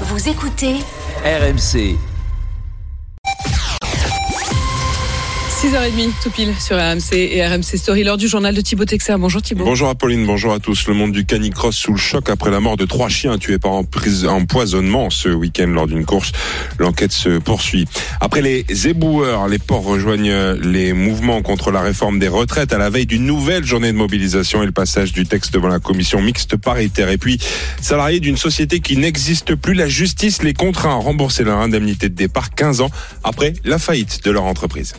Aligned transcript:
Vous 0.00 0.28
écoutez 0.28 0.80
RMC. 1.24 2.13
6h30, 5.64 6.10
tout 6.22 6.28
pile 6.28 6.52
sur 6.60 6.76
RMC 6.76 7.14
et 7.14 7.46
RMC 7.46 7.78
Story, 7.78 8.04
lors 8.04 8.18
du 8.18 8.28
journal 8.28 8.54
de 8.54 8.60
Thibaut 8.60 8.84
Texer. 8.84 9.14
Bonjour 9.18 9.40
Thibaut. 9.40 9.64
Bonjour 9.64 9.88
Apolline, 9.88 10.26
bonjour 10.26 10.52
à 10.52 10.58
tous. 10.58 10.86
Le 10.88 10.92
monde 10.92 11.12
du 11.12 11.24
canicross 11.24 11.74
sous 11.74 11.92
le 11.92 11.98
choc 11.98 12.28
après 12.28 12.50
la 12.50 12.60
mort 12.60 12.76
de 12.76 12.84
trois 12.84 13.08
chiens 13.08 13.38
tués 13.38 13.58
par 13.58 13.72
empoisonnement 13.72 15.08
ce 15.08 15.30
week-end 15.30 15.68
lors 15.68 15.86
d'une 15.86 16.04
course. 16.04 16.32
L'enquête 16.78 17.12
se 17.12 17.38
poursuit. 17.38 17.86
Après 18.20 18.42
les 18.42 18.66
éboueurs, 18.86 19.48
les 19.48 19.58
ports 19.58 19.84
rejoignent 19.84 20.52
les 20.60 20.92
mouvements 20.92 21.40
contre 21.40 21.70
la 21.70 21.80
réforme 21.80 22.18
des 22.18 22.28
retraites 22.28 22.74
à 22.74 22.78
la 22.78 22.90
veille 22.90 23.06
d'une 23.06 23.24
nouvelle 23.24 23.64
journée 23.64 23.90
de 23.90 23.96
mobilisation 23.96 24.62
et 24.62 24.66
le 24.66 24.72
passage 24.72 25.12
du 25.12 25.24
texte 25.24 25.54
devant 25.54 25.68
la 25.68 25.78
commission 25.78 26.20
mixte 26.20 26.58
paritaire. 26.58 27.08
Et 27.08 27.16
puis, 27.16 27.38
salariés 27.80 28.20
d'une 28.20 28.36
société 28.36 28.80
qui 28.80 28.98
n'existe 28.98 29.54
plus, 29.54 29.72
la 29.72 29.88
justice 29.88 30.42
les 30.42 30.52
contraint 30.52 30.90
à 30.90 30.96
rembourser 30.96 31.42
leur 31.42 31.56
indemnité 31.56 32.10
de 32.10 32.14
départ 32.14 32.54
15 32.54 32.82
ans 32.82 32.90
après 33.22 33.54
la 33.64 33.78
faillite 33.78 34.22
de 34.24 34.30
leur 34.30 34.44
entreprise. 34.44 34.92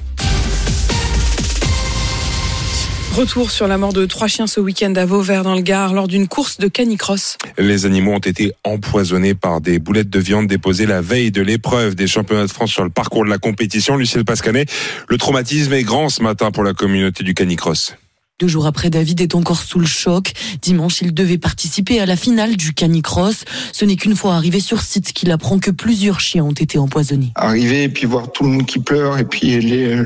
Retour 3.15 3.49
sur 3.49 3.69
la 3.69 3.77
mort 3.77 3.93
de 3.93 4.05
trois 4.05 4.27
chiens 4.27 4.45
ce 4.45 4.59
week-end 4.59 4.93
à 4.95 5.05
Vauvert 5.05 5.43
dans 5.43 5.55
le 5.55 5.61
Gard 5.61 5.93
lors 5.93 6.09
d'une 6.09 6.27
course 6.27 6.57
de 6.57 6.67
canicross. 6.67 7.37
Les 7.57 7.85
animaux 7.85 8.11
ont 8.11 8.19
été 8.19 8.51
empoisonnés 8.65 9.33
par 9.33 9.61
des 9.61 9.79
boulettes 9.79 10.09
de 10.09 10.19
viande 10.19 10.47
déposées 10.47 10.85
la 10.85 10.99
veille 10.99 11.31
de 11.31 11.41
l'épreuve 11.41 11.95
des 11.95 12.07
championnats 12.07 12.45
de 12.45 12.51
France 12.51 12.71
sur 12.71 12.83
le 12.83 12.89
parcours 12.89 13.23
de 13.23 13.29
la 13.29 13.37
compétition. 13.37 13.95
Lucille 13.95 14.25
Pascanet, 14.25 14.65
le 15.07 15.17
traumatisme 15.17 15.71
est 15.71 15.83
grand 15.83 16.09
ce 16.09 16.21
matin 16.23 16.51
pour 16.51 16.65
la 16.65 16.73
communauté 16.73 17.23
du 17.23 17.33
canicross. 17.33 17.95
Deux 18.41 18.49
jours 18.49 18.65
après, 18.65 18.89
David 18.89 19.21
est 19.21 19.33
encore 19.33 19.61
sous 19.61 19.79
le 19.79 19.85
choc. 19.85 20.33
Dimanche, 20.61 20.99
il 21.01 21.13
devait 21.13 21.37
participer 21.37 22.01
à 22.01 22.05
la 22.05 22.17
finale 22.17 22.57
du 22.57 22.73
canicross. 22.73 23.45
Ce 23.71 23.85
n'est 23.85 23.95
qu'une 23.95 24.13
fois 24.13 24.35
arrivé 24.35 24.59
sur 24.59 24.81
site 24.81 25.13
qu'il 25.13 25.31
apprend 25.31 25.57
que 25.57 25.71
plusieurs 25.71 26.19
chiens 26.19 26.43
ont 26.43 26.51
été 26.51 26.77
empoisonnés. 26.77 27.31
Arriver 27.35 27.83
et 27.83 27.87
puis 27.87 28.05
voir 28.05 28.29
tout 28.33 28.43
le 28.43 28.49
monde 28.49 28.65
qui 28.65 28.79
pleure 28.79 29.17
et 29.17 29.23
puis 29.23 29.57
les, 29.61 30.03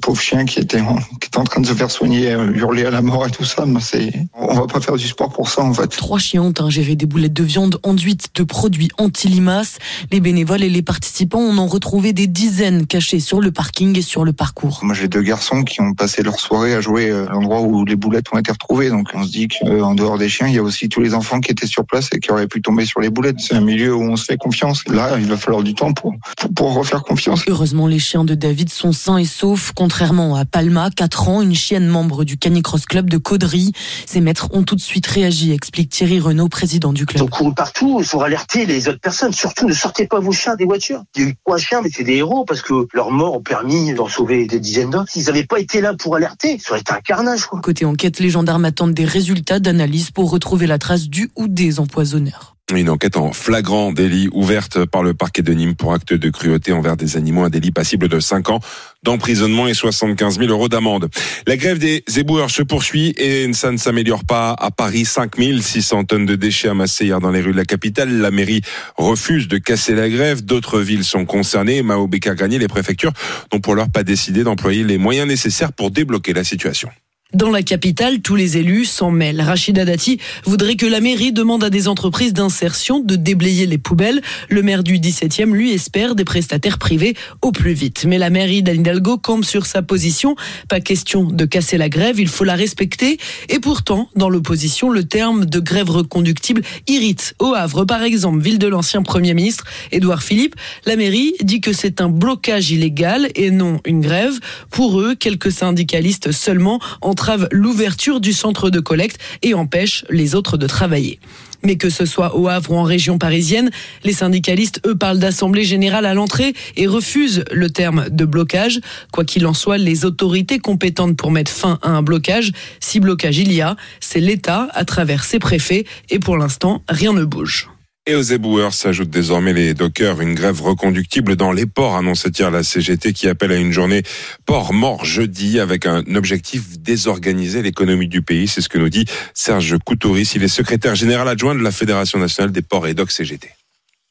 pauvres 0.00 0.20
chiens 0.20 0.44
qui 0.44 0.60
étaient, 0.60 0.80
en, 0.80 0.94
qui 0.94 1.26
étaient 1.26 1.38
en 1.38 1.42
train 1.42 1.60
de 1.60 1.66
se 1.66 1.74
faire 1.74 1.90
soigner, 1.90 2.30
euh, 2.30 2.52
hurler 2.54 2.84
à 2.84 2.92
la 2.92 3.02
mort 3.02 3.26
et 3.26 3.32
tout 3.32 3.44
ça, 3.44 3.64
c'est, 3.80 4.12
on 4.32 4.54
va 4.54 4.68
pas 4.68 4.80
faire 4.80 4.94
du 4.94 5.08
sport 5.08 5.32
pour 5.32 5.48
ça 5.48 5.62
en 5.62 5.74
fait. 5.74 5.88
Trois 5.88 6.20
chiens 6.20 6.42
ont 6.42 6.54
ingéré 6.60 6.94
des 6.94 7.06
boulettes 7.06 7.32
de 7.32 7.42
viande 7.42 7.80
enduites 7.82 8.28
de 8.36 8.44
produits 8.44 8.90
anti-limaces. 8.96 9.78
Les 10.12 10.20
bénévoles 10.20 10.62
et 10.62 10.70
les 10.70 10.82
participants 10.82 11.42
en 11.42 11.58
ont 11.58 11.66
retrouvé 11.66 12.12
des 12.12 12.28
dizaines 12.28 12.86
cachés 12.86 13.18
sur 13.18 13.40
le 13.40 13.50
parking 13.50 13.98
et 13.98 14.02
sur 14.02 14.24
le 14.24 14.32
parcours. 14.32 14.78
Moi 14.84 14.94
j'ai 14.94 15.08
deux 15.08 15.22
garçons 15.22 15.64
qui 15.64 15.80
ont 15.80 15.94
passé 15.94 16.22
leur 16.22 16.38
soirée 16.38 16.74
à 16.74 16.80
jouer 16.80 17.10
à 17.10 17.32
l'endroit 17.32 17.60
où 17.60 17.71
où 17.72 17.84
les 17.84 17.96
boulettes 17.96 18.26
ont 18.32 18.38
été 18.38 18.52
retrouvées. 18.52 18.90
Donc 18.90 19.08
on 19.14 19.24
se 19.24 19.30
dit 19.30 19.48
qu'en 19.48 19.94
dehors 19.94 20.18
des 20.18 20.28
chiens, 20.28 20.46
il 20.48 20.54
y 20.54 20.58
a 20.58 20.62
aussi 20.62 20.88
tous 20.88 21.00
les 21.00 21.14
enfants 21.14 21.40
qui 21.40 21.50
étaient 21.50 21.66
sur 21.66 21.84
place 21.84 22.08
et 22.12 22.20
qui 22.20 22.30
auraient 22.30 22.46
pu 22.46 22.62
tomber 22.62 22.84
sur 22.84 23.00
les 23.00 23.10
boulettes. 23.10 23.40
C'est 23.40 23.54
un 23.54 23.60
milieu 23.60 23.94
où 23.94 24.02
on 24.02 24.16
se 24.16 24.24
fait 24.24 24.36
confiance. 24.36 24.84
Là, 24.88 25.18
il 25.18 25.26
va 25.26 25.36
falloir 25.36 25.62
du 25.62 25.74
temps 25.74 25.92
pour, 25.92 26.14
pour, 26.54 26.74
refaire 26.74 27.02
confiance. 27.02 27.42
Heureusement, 27.48 27.86
les 27.86 27.98
chiens 27.98 28.24
de 28.24 28.34
David 28.34 28.70
sont 28.70 28.92
sains 28.92 29.18
et 29.18 29.24
saufs, 29.24 29.72
contrairement 29.74 30.36
à 30.36 30.44
Palma, 30.44 30.90
4 30.90 31.28
ans, 31.28 31.42
une 31.42 31.54
chienne 31.54 31.86
membre 31.86 32.24
du 32.24 32.36
Canicross 32.38 32.86
Club 32.86 33.10
de 33.10 33.18
Caudry. 33.18 33.72
Ses 34.06 34.20
maîtres 34.20 34.48
ont 34.52 34.62
tout 34.62 34.76
de 34.76 34.80
suite 34.80 35.06
réagi, 35.06 35.52
explique 35.52 35.90
Thierry 35.90 36.20
Renault, 36.20 36.48
président 36.48 36.92
du 36.92 37.06
club. 37.06 37.22
Ils 37.24 37.30
couru 37.30 37.54
partout, 37.54 37.98
il 38.00 38.06
faut 38.06 38.22
alerter 38.22 38.66
les 38.66 38.88
autres 38.88 39.00
personnes. 39.00 39.32
Surtout, 39.32 39.68
ne 39.68 39.74
sortez 39.74 40.06
pas 40.06 40.20
vos 40.20 40.32
chiens 40.32 40.56
des 40.56 40.64
voitures. 40.64 41.02
Il 41.16 41.22
y 41.22 41.24
a 41.24 41.28
eu 41.28 41.36
trois 41.44 41.58
chiens, 41.58 41.80
mais 41.82 41.90
c'est 41.92 42.04
des 42.04 42.16
héros 42.16 42.44
parce 42.44 42.62
que 42.62 42.86
leurs 42.92 43.10
morts 43.10 43.34
ont 43.34 43.42
permis 43.42 43.94
d'en 43.94 44.08
sauver 44.08 44.46
des 44.46 44.60
dizaines 44.60 44.90
d'autres. 44.90 45.10
S'ils 45.10 45.26
n'avaient 45.26 45.46
pas 45.46 45.58
été 45.58 45.80
là 45.80 45.94
pour 45.94 46.16
alerter, 46.16 46.58
ça 46.58 46.72
aurait 46.72 46.80
été 46.80 46.92
un 46.92 47.00
carnage. 47.00 47.46
Quoi. 47.46 47.60
Côté 47.62 47.84
enquête, 47.84 48.18
les 48.18 48.28
gendarmes 48.28 48.64
attendent 48.64 48.92
des 48.92 49.04
résultats 49.04 49.60
d'analyse 49.60 50.10
pour 50.10 50.30
retrouver 50.30 50.66
la 50.66 50.78
trace 50.78 51.08
du 51.08 51.30
ou 51.36 51.46
des 51.46 51.78
empoisonneurs. 51.78 52.56
Une 52.74 52.90
enquête 52.90 53.16
en 53.16 53.32
flagrant 53.32 53.92
délit 53.92 54.28
ouverte 54.32 54.84
par 54.84 55.04
le 55.04 55.14
parquet 55.14 55.42
de 55.42 55.52
Nîmes 55.52 55.76
pour 55.76 55.92
acte 55.92 56.12
de 56.12 56.30
cruauté 56.30 56.72
envers 56.72 56.96
des 56.96 57.16
animaux, 57.16 57.44
un 57.44 57.50
délit 57.50 57.70
passible 57.70 58.08
de 58.08 58.18
5 58.18 58.50
ans 58.50 58.60
d'emprisonnement 59.04 59.68
et 59.68 59.74
75 59.74 60.38
000 60.38 60.50
euros 60.50 60.68
d'amende. 60.68 61.08
La 61.46 61.56
grève 61.56 61.78
des 61.78 62.02
éboueurs 62.16 62.50
se 62.50 62.62
poursuit 62.62 63.14
et 63.16 63.52
ça 63.52 63.70
ne 63.70 63.76
s'améliore 63.76 64.24
pas. 64.24 64.56
À 64.58 64.70
Paris, 64.72 65.04
5600 65.04 66.04
tonnes 66.04 66.26
de 66.26 66.34
déchets 66.34 66.68
amassés 66.68 67.04
hier 67.04 67.20
dans 67.20 67.30
les 67.30 67.42
rues 67.42 67.52
de 67.52 67.56
la 67.56 67.64
capitale. 67.64 68.10
La 68.18 68.32
mairie 68.32 68.62
refuse 68.96 69.46
de 69.46 69.58
casser 69.58 69.94
la 69.94 70.08
grève. 70.08 70.44
D'autres 70.44 70.80
villes 70.80 71.04
sont 71.04 71.26
concernées. 71.26 71.82
Mao 71.82 72.08
Gagné, 72.08 72.58
les 72.58 72.68
préfectures 72.68 73.12
n'ont 73.52 73.60
pour 73.60 73.76
l'heure 73.76 73.90
pas 73.90 74.02
décidé 74.02 74.42
d'employer 74.42 74.82
les 74.82 74.98
moyens 74.98 75.28
nécessaires 75.28 75.72
pour 75.72 75.92
débloquer 75.92 76.32
la 76.32 76.42
situation. 76.42 76.90
Dans 77.34 77.48
la 77.48 77.62
capitale, 77.62 78.20
tous 78.20 78.36
les 78.36 78.58
élus 78.58 78.84
s'en 78.84 79.10
mêlent. 79.10 79.40
Rachida 79.40 79.86
Dati 79.86 80.18
voudrait 80.44 80.76
que 80.76 80.84
la 80.84 81.00
mairie 81.00 81.32
demande 81.32 81.64
à 81.64 81.70
des 81.70 81.88
entreprises 81.88 82.34
d'insertion 82.34 83.00
de 83.00 83.16
déblayer 83.16 83.64
les 83.64 83.78
poubelles. 83.78 84.20
Le 84.50 84.62
maire 84.62 84.82
du 84.82 84.98
17e, 84.98 85.50
lui, 85.50 85.72
espère 85.72 86.14
des 86.14 86.26
prestataires 86.26 86.76
privés 86.76 87.16
au 87.40 87.50
plus 87.50 87.72
vite. 87.72 88.04
Mais 88.06 88.18
la 88.18 88.28
mairie 88.28 88.62
d'Anne 88.62 88.80
Hidalgo 88.80 89.16
campe 89.16 89.46
sur 89.46 89.64
sa 89.64 89.80
position. 89.80 90.36
Pas 90.68 90.80
question 90.80 91.24
de 91.24 91.44
casser 91.46 91.78
la 91.78 91.88
grève, 91.88 92.20
il 92.20 92.28
faut 92.28 92.44
la 92.44 92.54
respecter. 92.54 93.16
Et 93.48 93.60
pourtant, 93.60 94.10
dans 94.14 94.28
l'opposition, 94.28 94.90
le 94.90 95.04
terme 95.04 95.46
de 95.46 95.58
grève 95.58 95.88
reconductible 95.88 96.60
irrite. 96.86 97.34
Au 97.38 97.54
Havre, 97.54 97.86
par 97.86 98.02
exemple, 98.02 98.42
ville 98.42 98.58
de 98.58 98.66
l'ancien 98.66 99.02
Premier 99.02 99.32
ministre 99.32 99.64
Édouard 99.90 100.22
Philippe, 100.22 100.54
la 100.84 100.96
mairie 100.96 101.32
dit 101.40 101.62
que 101.62 101.72
c'est 101.72 102.02
un 102.02 102.10
blocage 102.10 102.72
illégal 102.72 103.30
et 103.36 103.50
non 103.50 103.80
une 103.86 104.02
grève. 104.02 104.38
Pour 104.70 105.00
eux, 105.00 105.14
quelques 105.14 105.50
syndicalistes 105.50 106.30
seulement 106.30 106.78
entre 107.22 107.48
l'ouverture 107.52 108.20
du 108.20 108.32
centre 108.32 108.68
de 108.68 108.80
collecte 108.80 109.20
et 109.42 109.54
empêche 109.54 110.04
les 110.10 110.34
autres 110.34 110.56
de 110.56 110.66
travailler. 110.66 111.20
Mais 111.62 111.76
que 111.76 111.88
ce 111.88 112.04
soit 112.04 112.36
au 112.36 112.48
Havre 112.48 112.72
ou 112.72 112.76
en 112.76 112.82
région 112.82 113.16
parisienne, 113.16 113.70
les 114.02 114.12
syndicalistes, 114.12 114.80
eux, 114.86 114.96
parlent 114.96 115.20
d'assemblée 115.20 115.62
générale 115.62 116.04
à 116.04 116.14
l'entrée 116.14 116.52
et 116.76 116.88
refusent 116.88 117.44
le 117.52 117.70
terme 117.70 118.08
de 118.10 118.24
blocage. 118.24 118.80
Quoi 119.12 119.24
qu'il 119.24 119.46
en 119.46 119.54
soit, 119.54 119.78
les 119.78 120.04
autorités 120.04 120.58
compétentes 120.58 121.16
pour 121.16 121.30
mettre 121.30 121.52
fin 121.52 121.78
à 121.82 121.90
un 121.90 122.02
blocage, 122.02 122.50
si 122.80 122.98
blocage 122.98 123.38
il 123.38 123.52
y 123.52 123.60
a, 123.60 123.76
c'est 124.00 124.18
l'État 124.18 124.68
à 124.72 124.84
travers 124.84 125.22
ses 125.22 125.38
préfets 125.38 125.84
et 126.10 126.18
pour 126.18 126.36
l'instant, 126.36 126.82
rien 126.88 127.12
ne 127.12 127.24
bouge. 127.24 127.71
Et 128.04 128.16
aux 128.16 128.22
éboueurs 128.22 128.74
s'ajoutent 128.74 129.10
désormais 129.10 129.52
les 129.52 129.74
dockers. 129.74 130.20
Une 130.20 130.34
grève 130.34 130.60
reconductible 130.60 131.36
dans 131.36 131.52
les 131.52 131.66
ports, 131.66 131.94
annonce 131.94 132.26
hier 132.36 132.50
la 132.50 132.64
CGT 132.64 133.12
qui 133.12 133.28
appelle 133.28 133.52
à 133.52 133.56
une 133.56 133.70
journée 133.70 134.02
port 134.44 134.72
mort 134.72 135.04
jeudi 135.04 135.60
avec 135.60 135.86
un 135.86 136.02
objectif 136.16 136.80
désorganiser 136.80 137.62
l'économie 137.62 138.08
du 138.08 138.20
pays. 138.20 138.48
C'est 138.48 138.60
ce 138.60 138.68
que 138.68 138.78
nous 138.78 138.88
dit 138.88 139.04
Serge 139.34 139.78
Coutouris. 139.78 140.32
Il 140.34 140.42
est 140.42 140.48
secrétaire 140.48 140.96
général 140.96 141.28
adjoint 141.28 141.54
de 141.54 141.62
la 141.62 141.70
Fédération 141.70 142.18
nationale 142.18 142.50
des 142.50 142.62
ports 142.62 142.88
et 142.88 142.94
docks 142.94 143.12
CGT. 143.12 143.50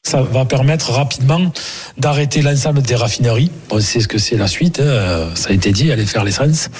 Ça 0.04 0.20
va 0.20 0.44
permettre 0.44 0.90
rapidement 0.90 1.52
d'arrêter 1.96 2.42
l'ensemble 2.42 2.82
des 2.82 2.96
raffineries. 2.96 3.52
On 3.70 3.80
sait 3.80 4.00
ce 4.00 4.08
que 4.08 4.18
c'est 4.18 4.36
la 4.36 4.48
suite, 4.48 4.80
hein. 4.80 5.30
ça 5.36 5.50
a 5.50 5.52
été 5.52 5.70
dit, 5.70 5.92
aller 5.92 6.04
faire 6.04 6.24
l'essence. 6.24 6.70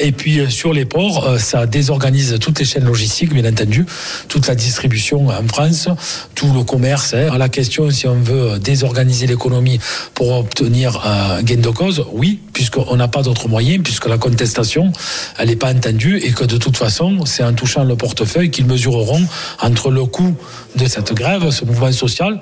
Et 0.00 0.12
puis 0.12 0.40
euh, 0.40 0.48
sur 0.48 0.72
les 0.72 0.86
ports, 0.86 1.26
euh, 1.26 1.38
ça 1.38 1.66
désorganise 1.66 2.38
toutes 2.40 2.58
les 2.58 2.64
chaînes 2.64 2.86
logistiques, 2.86 3.34
bien 3.34 3.44
entendu, 3.44 3.84
toute 4.28 4.46
la 4.46 4.54
distribution 4.54 5.28
en 5.28 5.46
France, 5.46 5.88
tout 6.34 6.52
le 6.54 6.64
commerce. 6.64 7.12
Hein. 7.12 7.36
La 7.36 7.50
question, 7.50 7.90
si 7.90 8.08
on 8.08 8.14
veut 8.14 8.58
désorganiser 8.58 9.26
l'économie 9.26 9.78
pour 10.14 10.32
obtenir 10.32 11.06
un 11.06 11.42
gain 11.42 11.60
de 11.60 11.68
cause, 11.68 12.06
oui, 12.12 12.40
puisqu'on 12.54 12.96
n'a 12.96 13.08
pas 13.08 13.22
d'autre 13.22 13.48
moyen, 13.48 13.80
puisque 13.80 14.06
la 14.06 14.16
contestation, 14.16 14.90
elle 15.38 15.48
n'est 15.48 15.56
pas 15.56 15.70
entendue 15.70 16.16
et 16.16 16.32
que 16.32 16.44
de 16.44 16.56
toute 16.56 16.78
façon, 16.78 17.26
c'est 17.26 17.44
en 17.44 17.52
touchant 17.52 17.84
le 17.84 17.96
portefeuille 17.96 18.50
qu'ils 18.50 18.66
mesureront 18.66 19.26
entre 19.60 19.90
le 19.90 20.06
coût 20.06 20.34
de 20.76 20.86
cette 20.86 21.12
grève, 21.12 21.50
ce 21.50 21.66
mouvement 21.66 21.92
social, 21.92 22.40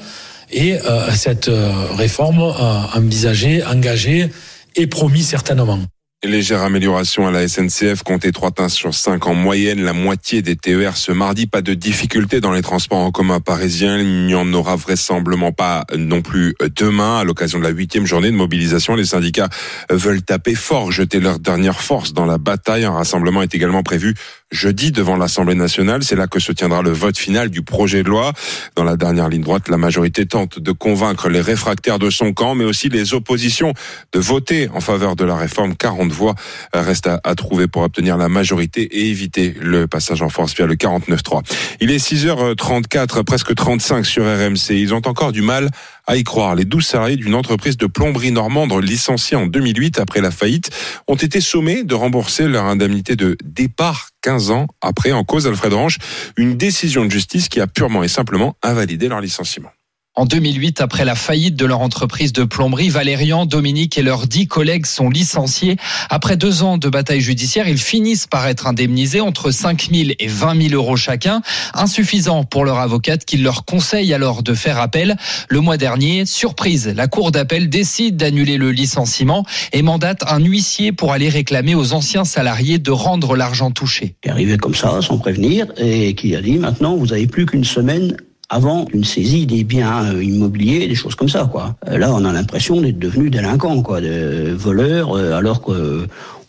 et 0.53 0.75
euh, 0.75 1.11
cette 1.13 1.49
euh, 1.49 1.73
réforme 1.97 2.41
euh, 2.41 2.99
envisagée, 2.99 3.65
engagée 3.65 4.31
et 4.77 4.87
promis 4.87 5.23
certainement. 5.23 5.81
Légère 6.25 6.63
amélioration 6.63 7.27
à 7.27 7.33
la 7.33 7.49
SNCF, 7.49 8.05
comptez 8.05 8.31
3 8.31 8.53
teintes 8.53 8.71
sur 8.71 8.95
5 8.95 9.27
en 9.27 9.35
moyenne, 9.35 9.83
la 9.83 9.93
moitié 9.93 10.41
des 10.41 10.55
TER 10.55 10.97
ce 10.97 11.11
mardi. 11.11 11.49
Pas 11.49 11.63
de 11.63 11.75
difficulté 11.75 12.41
dans 12.41 12.53
les 12.53 12.63
transports 12.63 13.01
en 13.01 13.11
commun 13.11 13.41
parisiens. 13.41 13.99
Il 13.99 14.27
n'y 14.27 14.37
en 14.37 14.53
aura 14.53 14.77
vraisemblablement 14.77 15.51
pas 15.51 15.85
non 15.99 16.23
plus 16.23 16.55
demain. 16.77 17.19
À 17.19 17.25
l'occasion 17.25 17.59
de 17.59 17.65
la 17.65 17.71
huitième 17.71 18.07
journée 18.07 18.31
de 18.31 18.37
mobilisation, 18.37 18.95
les 18.95 19.07
syndicats 19.07 19.49
veulent 19.91 20.23
taper 20.23 20.55
fort, 20.55 20.93
jeter 20.93 21.19
leur 21.19 21.41
dernière 21.41 21.81
force 21.81 22.13
dans 22.13 22.25
la 22.25 22.39
bataille. 22.39 22.85
Un 22.85 22.93
rassemblement 22.93 23.43
est 23.43 23.57
également 23.57 23.83
prévu 23.83 24.15
jeudi 24.53 24.93
devant 24.93 25.17
l'Assemblée 25.17 25.57
nationale. 25.57 26.05
C'est 26.05 26.15
là 26.15 26.29
que 26.29 26.39
se 26.39 26.53
tiendra 26.53 26.83
le 26.83 26.91
vote 26.91 27.19
final 27.19 27.49
du 27.49 27.63
projet 27.63 28.03
de 28.03 28.09
loi. 28.09 28.33
Dans 28.77 28.85
la 28.85 28.97
dernière 28.97 29.29
ligne 29.29 29.43
droite, 29.43 29.69
la 29.69 29.79
majorité 29.79 30.27
tente 30.27 30.61
de 30.61 30.71
convaincre 30.71 31.29
les 31.29 31.41
réfractaires 31.41 31.99
de 31.99 32.11
son 32.11 32.33
camp, 32.33 32.55
mais 32.55 32.65
aussi 32.65 32.89
les 32.89 33.15
oppositions 33.15 33.73
de 34.13 34.21
voter 34.21 34.69
en 34.75 34.81
faveur 34.81 35.17
de 35.17 35.25
la 35.25 35.35
réforme. 35.35 35.75
40 35.75 36.13
voix 36.13 36.35
restent 36.73 37.09
à, 37.09 37.35
trouver 37.35 37.67
pour 37.67 37.83
obtenir 37.83 38.17
la 38.17 38.29
majorité 38.29 38.83
et 38.83 39.09
éviter 39.09 39.57
le 39.61 39.87
passage 39.87 40.23
en 40.23 40.29
force 40.29 40.55
via 40.55 40.67
le 40.67 40.75
49-3. 40.75 41.43
Il 41.81 41.91
est 41.91 41.97
6h34, 41.97 43.25
presque 43.25 43.55
35 43.55 44.05
sur 44.05 44.25
RMC. 44.25 44.71
Ils 44.71 44.95
ont 44.95 45.03
encore 45.07 45.33
du 45.33 45.43
mal 45.43 45.71
à 46.07 46.17
y 46.17 46.25
croire. 46.25 46.55
Les 46.55 46.65
12 46.65 46.85
salariés 46.85 47.17
d'une 47.17 47.35
entreprise 47.35 47.77
de 47.77 47.87
plomberie 47.87 48.33
normande 48.33 48.73
licenciée 48.83 49.37
en 49.37 49.47
2008 49.47 49.99
après 49.99 50.21
la 50.21 50.31
faillite 50.31 50.71
ont 51.09 51.17
été 51.17 51.41
sommés 51.41 51.85
de 51.85 51.95
rembourser 51.95 52.49
leur 52.49 52.65
indemnité 52.65 53.17
de 53.17 53.37
départ 53.45 54.11
15 54.23 54.51
ans 54.51 54.67
après 54.81 55.13
en 55.13 55.25
cause 55.25 55.47
Alfred 55.47 55.73
Ranch, 55.73 55.99
une 56.37 56.57
décision 56.57 57.05
de 57.05 57.11
justice 57.11 57.49
qui 57.49 57.61
a 57.61 57.67
purement 57.67 58.03
et 58.03 58.09
simplement 58.09 58.57
invalidé 58.63 59.09
leur 59.09 59.21
licenciement. 59.21 59.71
En 60.15 60.27
2008, 60.27 60.83
après 60.83 61.07
la 61.07 61.15
faillite 61.15 61.57
de 61.57 61.65
leur 61.65 61.81
entreprise 61.81 62.35
de 62.35 62.45
plomberie, 62.45 62.91
Valérian, 62.91 63.47
Dominique 63.47 63.97
et 63.97 64.03
leurs 64.03 64.27
dix 64.27 64.47
collègues 64.47 64.85
sont 64.85 65.09
licenciés. 65.09 65.79
Après 66.11 66.37
deux 66.37 66.63
ans 66.63 66.77
de 66.77 66.91
bataille 66.91 67.23
judiciaire, 67.23 67.67
ils 67.67 67.79
finissent 67.79 68.27
par 68.27 68.47
être 68.47 68.67
indemnisés 68.67 69.23
entre 69.23 69.51
5 69.51 69.89
000 69.91 70.11
et 70.19 70.27
20 70.27 70.69
000 70.69 70.75
euros 70.75 70.97
chacun, 70.97 71.41
insuffisant 71.73 72.45
pour 72.45 72.67
leur 72.67 72.79
avocate 72.79 73.25
qui 73.25 73.39
leur 73.39 73.65
conseille 73.65 74.13
alors 74.13 74.43
de 74.43 74.53
faire 74.53 74.79
appel. 74.79 75.17
Le 75.49 75.61
mois 75.61 75.79
dernier, 75.79 76.27
surprise, 76.27 76.93
la 76.95 77.09
Cour 77.09 77.33
d'appel 77.33 77.71
décide 77.71 78.19
d'annuler 78.19 78.59
le 78.59 78.71
licenciement 78.71 79.47
et 79.73 79.81
mandate 79.81 80.25
un 80.29 80.41
huissier 80.41 80.93
pour 80.93 81.13
aller 81.13 81.31
réclamer 81.31 81.75
aux 81.75 81.95
anciens 81.95 82.27
salariés 82.27 82.79
de 82.79 82.91
rendre 82.91 83.35
l'argent 83.35 83.71
touché. 83.71 84.15
est 84.25 84.29
arrivé 84.29 84.59
comme 84.59 84.75
ça, 84.75 85.01
sans 85.01 85.17
prévenir, 85.17 85.69
et 85.79 86.15
qui 86.15 86.37
a 86.37 86.43
dit 86.43 86.59
maintenant, 86.59 86.97
vous 86.97 87.15
avez 87.15 87.27
plus 87.27 87.47
qu'une 87.47 87.65
semaine 87.65 88.15
avant 88.53 88.85
une 88.93 89.03
saisie 89.03 89.47
des 89.47 89.65
biens 89.65 90.05
euh, 90.05 90.23
immobiliers, 90.23 90.87
des 90.87 90.95
choses 90.95 91.15
comme 91.15 91.31
ça, 91.31 91.49
quoi. 91.51 91.75
Euh, 91.89 91.97
là, 91.97 92.13
on 92.13 92.23
a 92.27 92.33
l'impression 92.35 92.83
d'être 92.83 92.99
devenu 92.99 93.31
délinquant, 93.31 93.81
quoi, 93.81 94.03
de 94.03 94.53
voleur, 94.53 95.17
euh, 95.17 95.39
alors 95.39 95.63
que 95.63 96.07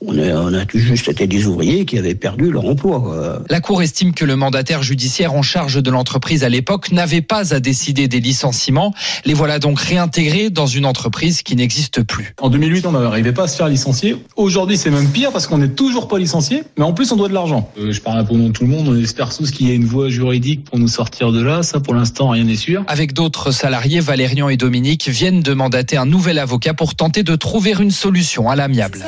on 0.08 0.18
a, 0.18 0.34
on 0.36 0.54
a 0.54 0.66
juste 0.74 1.10
été 1.10 1.28
des 1.28 1.48
ouvriers 1.48 1.86
qui 1.86 1.98
avaient 1.98 2.16
perdu 2.16 2.52
leur 2.52 2.66
emploi. 2.66 3.42
La 3.50 3.62
Cour 3.62 3.82
estime 3.82 4.14
que 4.14 4.26
le 4.26 4.36
mandataire 4.36 4.84
judiciaire 4.84 5.34
en 5.34 5.42
charge 5.42 5.82
de 5.82 5.92
l'entreprise 5.92 6.44
à 6.44 6.50
l'époque 6.50 6.92
n'avait 6.92 7.22
pas 7.22 7.54
à 7.54 7.60
décider 7.60 8.08
des 8.08 8.20
licenciements. 8.20 8.94
Les 9.26 9.34
voilà 9.34 9.60
donc 9.60 9.80
réintégrés 9.80 10.50
dans 10.50 10.68
une 10.68 10.86
entreprise 10.86 11.44
qui 11.44 11.56
n'existe 11.56 12.04
plus. 12.04 12.34
En 12.42 12.50
2008, 12.50 12.86
on 12.86 12.92
n'arrivait 12.92 13.32
pas 13.32 13.44
à 13.44 13.48
se 13.48 13.58
faire 13.58 13.70
licencier. 13.70 14.16
Aujourd'hui, 14.36 14.78
c'est 14.78 14.90
même 14.90 15.10
pire 15.10 15.32
parce 15.32 15.48
qu'on 15.48 15.58
n'est 15.58 15.70
toujours 15.70 16.08
pas 16.08 16.18
licencié, 16.18 16.64
mais 16.78 16.84
en 16.84 16.94
plus, 16.94 17.12
on 17.12 17.16
doit 17.16 17.30
de 17.30 17.34
l'argent. 17.34 17.72
Euh, 17.80 17.92
je 17.92 18.02
parle 18.02 18.20
un 18.20 18.24
peu 18.24 18.34
au 18.34 18.38
nom 18.38 18.48
de 18.48 18.54
tout 18.54 18.64
le 18.64 18.70
monde. 18.70 18.88
On 18.88 19.02
espère 19.02 19.36
tous 19.36 19.52
qu'il 19.52 19.68
y 19.68 19.72
ait 19.72 19.76
une 19.76 19.86
voie 19.86 20.10
juridique 20.10 20.66
pour 20.66 20.80
nous 20.80 20.88
sortir 20.88 21.32
de 21.32 21.42
là. 21.42 21.64
Ça, 21.64 21.80
pour 21.80 21.94
l'instant, 21.94 22.30
rien 22.30 22.44
n'est 22.44 22.56
sûr. 22.56 22.84
Avec 22.88 23.14
d'autres 23.14 23.52
salariés, 23.52 24.00
Valérian 24.00 24.50
et 24.50 24.58
Dominique 24.58 25.08
viennent 25.08 25.42
de 25.42 25.54
mandater 25.54 25.98
un 25.98 26.06
nouvel 26.06 26.40
avocat 26.40 26.74
pour 26.74 26.96
tenter 26.96 27.24
de 27.24 27.36
trouver 27.36 27.74
une 27.80 27.92
solution 27.92 28.50
à 28.50 28.56
l'amiable. 28.56 29.00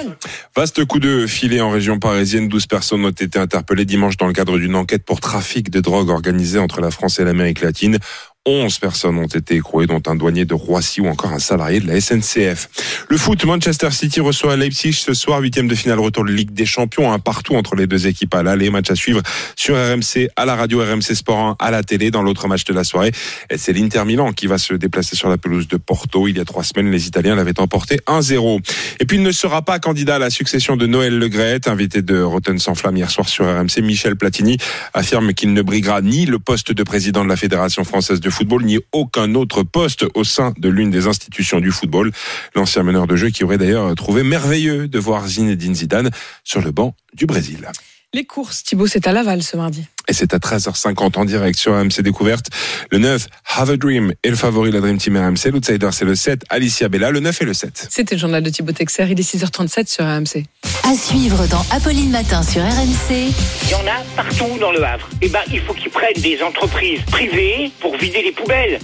Vaste 0.56 0.85
coup 0.86 1.00
de 1.00 1.28
filet 1.28 1.62
en 1.62 1.70
région 1.70 2.00
parisienne. 2.00 2.48
12 2.48 2.68
personnes 2.68 3.06
ont 3.06 3.10
été 3.10 3.40
interpellées 3.40 3.86
dimanche 3.86 4.18
dans 4.18 4.28
le 4.28 4.34
cadre 4.34 4.58
d'une 4.58 4.76
enquête 4.76 5.06
pour 5.06 5.20
trafic 5.20 5.70
de 5.70 5.80
drogue 5.80 6.10
organisée 6.10 6.60
entre 6.60 6.82
la 6.82 6.92
France 6.92 7.20
et 7.20 7.24
l'Amérique 7.24 7.62
latine. 7.62 8.00
11 8.46 8.78
personnes 8.80 9.18
ont 9.18 9.26
été 9.26 9.56
écrouées, 9.56 9.88
dont 9.88 10.02
un 10.06 10.16
douanier 10.16 10.46
de 10.46 10.54
Roissy 10.54 11.02
ou 11.02 11.08
encore 11.08 11.32
un 11.32 11.40
salarié 11.40 11.80
de 11.80 11.88
la 11.88 12.00
SNCF. 12.00 12.70
Le 13.10 13.18
foot, 13.18 13.44
Manchester 13.44 13.90
City 13.92 14.20
reçoit 14.20 14.56
Leipzig 14.56 14.94
ce 14.94 15.14
soir, 15.14 15.40
huitième 15.42 15.68
de 15.68 15.74
finale 15.74 16.00
retour 16.00 16.26
de 16.26 16.32
Ligue 16.32 16.52
des 16.52 16.66
Champions, 16.66 17.12
un 17.12 17.20
partout 17.20 17.56
entre 17.56 17.76
les 17.76 17.88
deux 17.88 18.08
équipes 18.08 18.36
à 18.36 18.44
l'aller. 18.44 18.70
Match 18.70 18.92
à 18.92 18.96
suivre 18.96 19.22
sur 19.56 19.76
RMC, 19.76 20.30
à 20.36 20.46
la 20.46 20.56
radio 20.56 20.84
RMC 20.84 21.16
Sport 21.16 21.38
1, 21.38 21.56
à 21.60 21.72
la 21.72 21.84
télé. 21.84 22.12
Dans 22.12 22.22
l'autre 22.22 22.48
match 22.48 22.66
de 22.66 22.74
la 22.74 22.84
soirée, 22.84 23.12
c'est 23.56 23.74
l'Inter 23.74 24.04
Milan 24.06 24.32
qui 24.32 24.48
va 24.48 24.58
se 24.58 24.74
déplacer 24.74 25.16
sur 25.16 25.30
la 25.30 25.38
pelouse 25.38 25.68
de 25.68 25.78
Porto. 25.78 26.28
Il 26.28 26.38
y 26.38 26.40
a 26.40 26.46
trois 26.46 26.64
semaines, 26.64 26.92
les 26.92 27.08
Italiens 27.08 27.36
l'avaient 27.36 27.60
emporté 27.60 28.00
1-0. 28.08 28.60
Et 29.00 29.06
puis 29.06 29.18
il 29.18 29.24
ne 29.24 29.32
sera 29.32 29.64
pas 29.64 29.80
candidat 29.80 30.16
à 30.16 30.20
la 30.20 30.30
succession 30.30 30.78
de 30.78 30.86
Noël 30.86 31.18
Legrette, 31.18 31.68
invité 31.68 32.02
de 32.02 32.22
Rotten 32.22 32.60
sans 32.60 32.76
flamme 32.76 32.98
hier 32.98 33.10
soir 33.10 33.28
sur 33.28 33.46
RMC. 33.46 33.82
Michel 33.82 34.16
Platini 34.16 34.58
affirme 34.94 35.34
qu'il 35.34 35.54
ne 35.54 35.62
briguera 35.62 36.02
ni 36.02 36.26
le 36.26 36.40
poste 36.40 36.72
de 36.72 36.84
président 36.84 37.24
de 37.24 37.30
la 37.30 37.38
Fédération 37.38 37.84
française 37.84 38.20
de 38.20 38.30
football, 38.36 38.64
ni 38.64 38.80
aucun 38.92 39.34
autre 39.36 39.64
poste 39.64 40.06
au 40.14 40.24
sein 40.24 40.54
de 40.58 40.70
l'une 40.70 40.92
des 40.92 41.08
institutions 41.08 41.60
du 41.60 41.72
football. 41.72 42.12
L'ancien 42.54 42.84
meneur 42.84 43.08
de 43.08 43.16
jeu 43.16 43.30
qui 43.30 43.44
aurait 43.44 43.58
d'ailleurs 43.58 43.96
trouvé 43.96 44.24
merveilleux 44.24 44.88
de 44.88 45.00
voir 45.00 45.26
Zinedine 45.26 45.74
Zidane 45.74 46.12
sur 46.44 46.62
le 46.62 46.72
banc 46.72 46.96
du 47.14 47.26
Brésil. 47.26 47.68
Les 48.16 48.24
courses, 48.24 48.64
Thibaut, 48.64 48.88
c'est 48.88 49.08
à 49.08 49.12
Laval 49.12 49.44
ce 49.44 49.58
mardi. 49.58 49.88
Et 50.08 50.14
c'est 50.14 50.34
à 50.34 50.38
13h50 50.38 51.18
en 51.18 51.26
direct 51.26 51.60
sur 51.60 51.74
AMC 51.74 52.00
Découverte. 52.00 52.46
Le 52.90 52.98
9, 52.98 53.28
Have 53.58 53.72
a 53.72 53.76
Dream 53.76 54.14
et 54.24 54.30
le 54.30 54.38
favori 54.38 54.72
la 54.72 54.80
Dream 54.80 54.98
Team 54.98 55.18
RMC. 55.18 55.52
L'outsider, 55.52 55.90
c'est 55.92 56.06
le 56.06 56.16
7, 56.16 56.44
Alicia 56.48 56.88
Bella. 56.88 57.12
Le 57.12 57.20
9 57.20 57.42
et 57.42 57.44
le 57.44 57.54
7. 57.54 57.88
C'était 57.90 58.16
le 58.16 58.22
journal 58.22 58.42
de 58.42 58.50
Thibaut 58.50 58.72
Texer. 58.72 59.06
Il 59.12 59.20
est 59.20 59.36
6h37 59.36 59.92
sur 59.92 60.06
AMC. 60.06 60.46
À 60.86 60.96
suivre 60.96 61.46
dans 61.48 61.66
Apolline 61.72 62.10
Matin 62.10 62.42
sur 62.42 62.62
RMC. 62.62 63.34
Il 63.64 63.70
y 63.70 63.76
en 63.76 63.86
a 63.86 64.02
partout 64.16 64.58
dans 64.62 64.72
le 64.72 64.82
Havre. 64.82 65.10
Eh 65.22 65.28
ben, 65.28 65.42
il 65.52 65.60
faut 65.60 65.74
qu'ils 65.74 65.92
prennent 65.92 66.14
des 66.16 66.42
entreprises 66.42 67.02
privées 67.12 67.70
pour 67.82 67.98
vider 67.98 68.22
les 68.22 68.32
poubelles. 68.32 68.80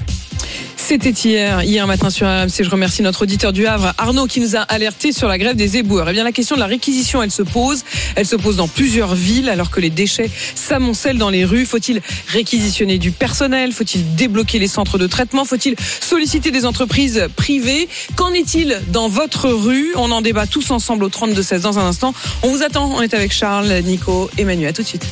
C'était 0.76 1.12
hier, 1.12 1.64
hier 1.64 1.88
matin 1.88 2.10
sur 2.10 2.28
RMC. 2.28 2.64
Je 2.64 2.70
remercie 2.70 3.02
notre 3.02 3.22
auditeur 3.22 3.54
du 3.54 3.66
Havre, 3.66 3.94
Arnaud, 3.98 4.28
qui 4.28 4.42
nous 4.42 4.58
a 4.58 4.60
alerté 4.60 5.14
sur 5.14 5.30
la 5.30 5.38
grève 5.38 5.56
des 5.56 5.78
éboueurs. 5.78 6.10
Eh 6.10 6.14
bien, 6.14 6.24
la 6.26 6.34
question 6.34 6.56
de 6.56 6.60
la 6.60 6.66
réquisition, 6.66 7.24
elle 7.24 7.32
se 7.32 7.44
pose. 7.44 7.84
Elle 8.16 8.26
se 8.26 8.36
pose 8.36 8.58
dans 8.58 8.68
plusieurs 8.68 9.16
villes, 9.16 9.48
alors 9.48 9.70
que 9.70 9.80
les 9.80 9.90
déchets 9.90 10.30
s'amoncellent 10.56 11.18
dans 11.18 11.30
les 11.30 11.46
rues. 11.46 11.66
Faut-il 11.66 12.02
réquisitionner 12.28 12.98
du 12.98 13.12
personnel? 13.12 13.72
Faut-il 13.72 14.16
débloquer 14.16 14.60
les 14.60 14.68
centres 14.68 14.98
de 14.98 15.08
traitement? 15.08 15.46
Faut-il 15.46 15.76
solliciter 16.02 16.52
des 16.52 16.66
entreprises 16.66 17.28
privées? 17.38 17.88
Qu'en 18.16 18.34
est-il 18.34 18.82
dans 18.90 19.08
votre 19.08 19.50
rue? 19.50 19.94
On 19.96 20.12
en 20.12 20.22
débat 20.22 20.46
tous 20.46 20.72
ensemble 20.72 21.06
au 21.06 21.10
32-16 21.10 21.62
dans 21.62 21.80
un 21.80 21.86
instant. 21.86 22.14
On 22.44 22.50
vous 22.50 22.64
attend. 22.64 22.92
On 22.94 23.02
est 23.02 23.14
avec 23.14 23.32
Charles, 23.32 23.72
Nico, 23.86 24.30
Emmanuel. 24.38 24.72
À 24.72 24.74
tout 24.74 24.82
de 24.82 24.88
suite. 24.88 25.08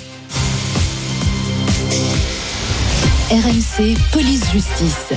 RMC 3.32 3.96
Police 4.12 4.42
Justice. 4.52 5.14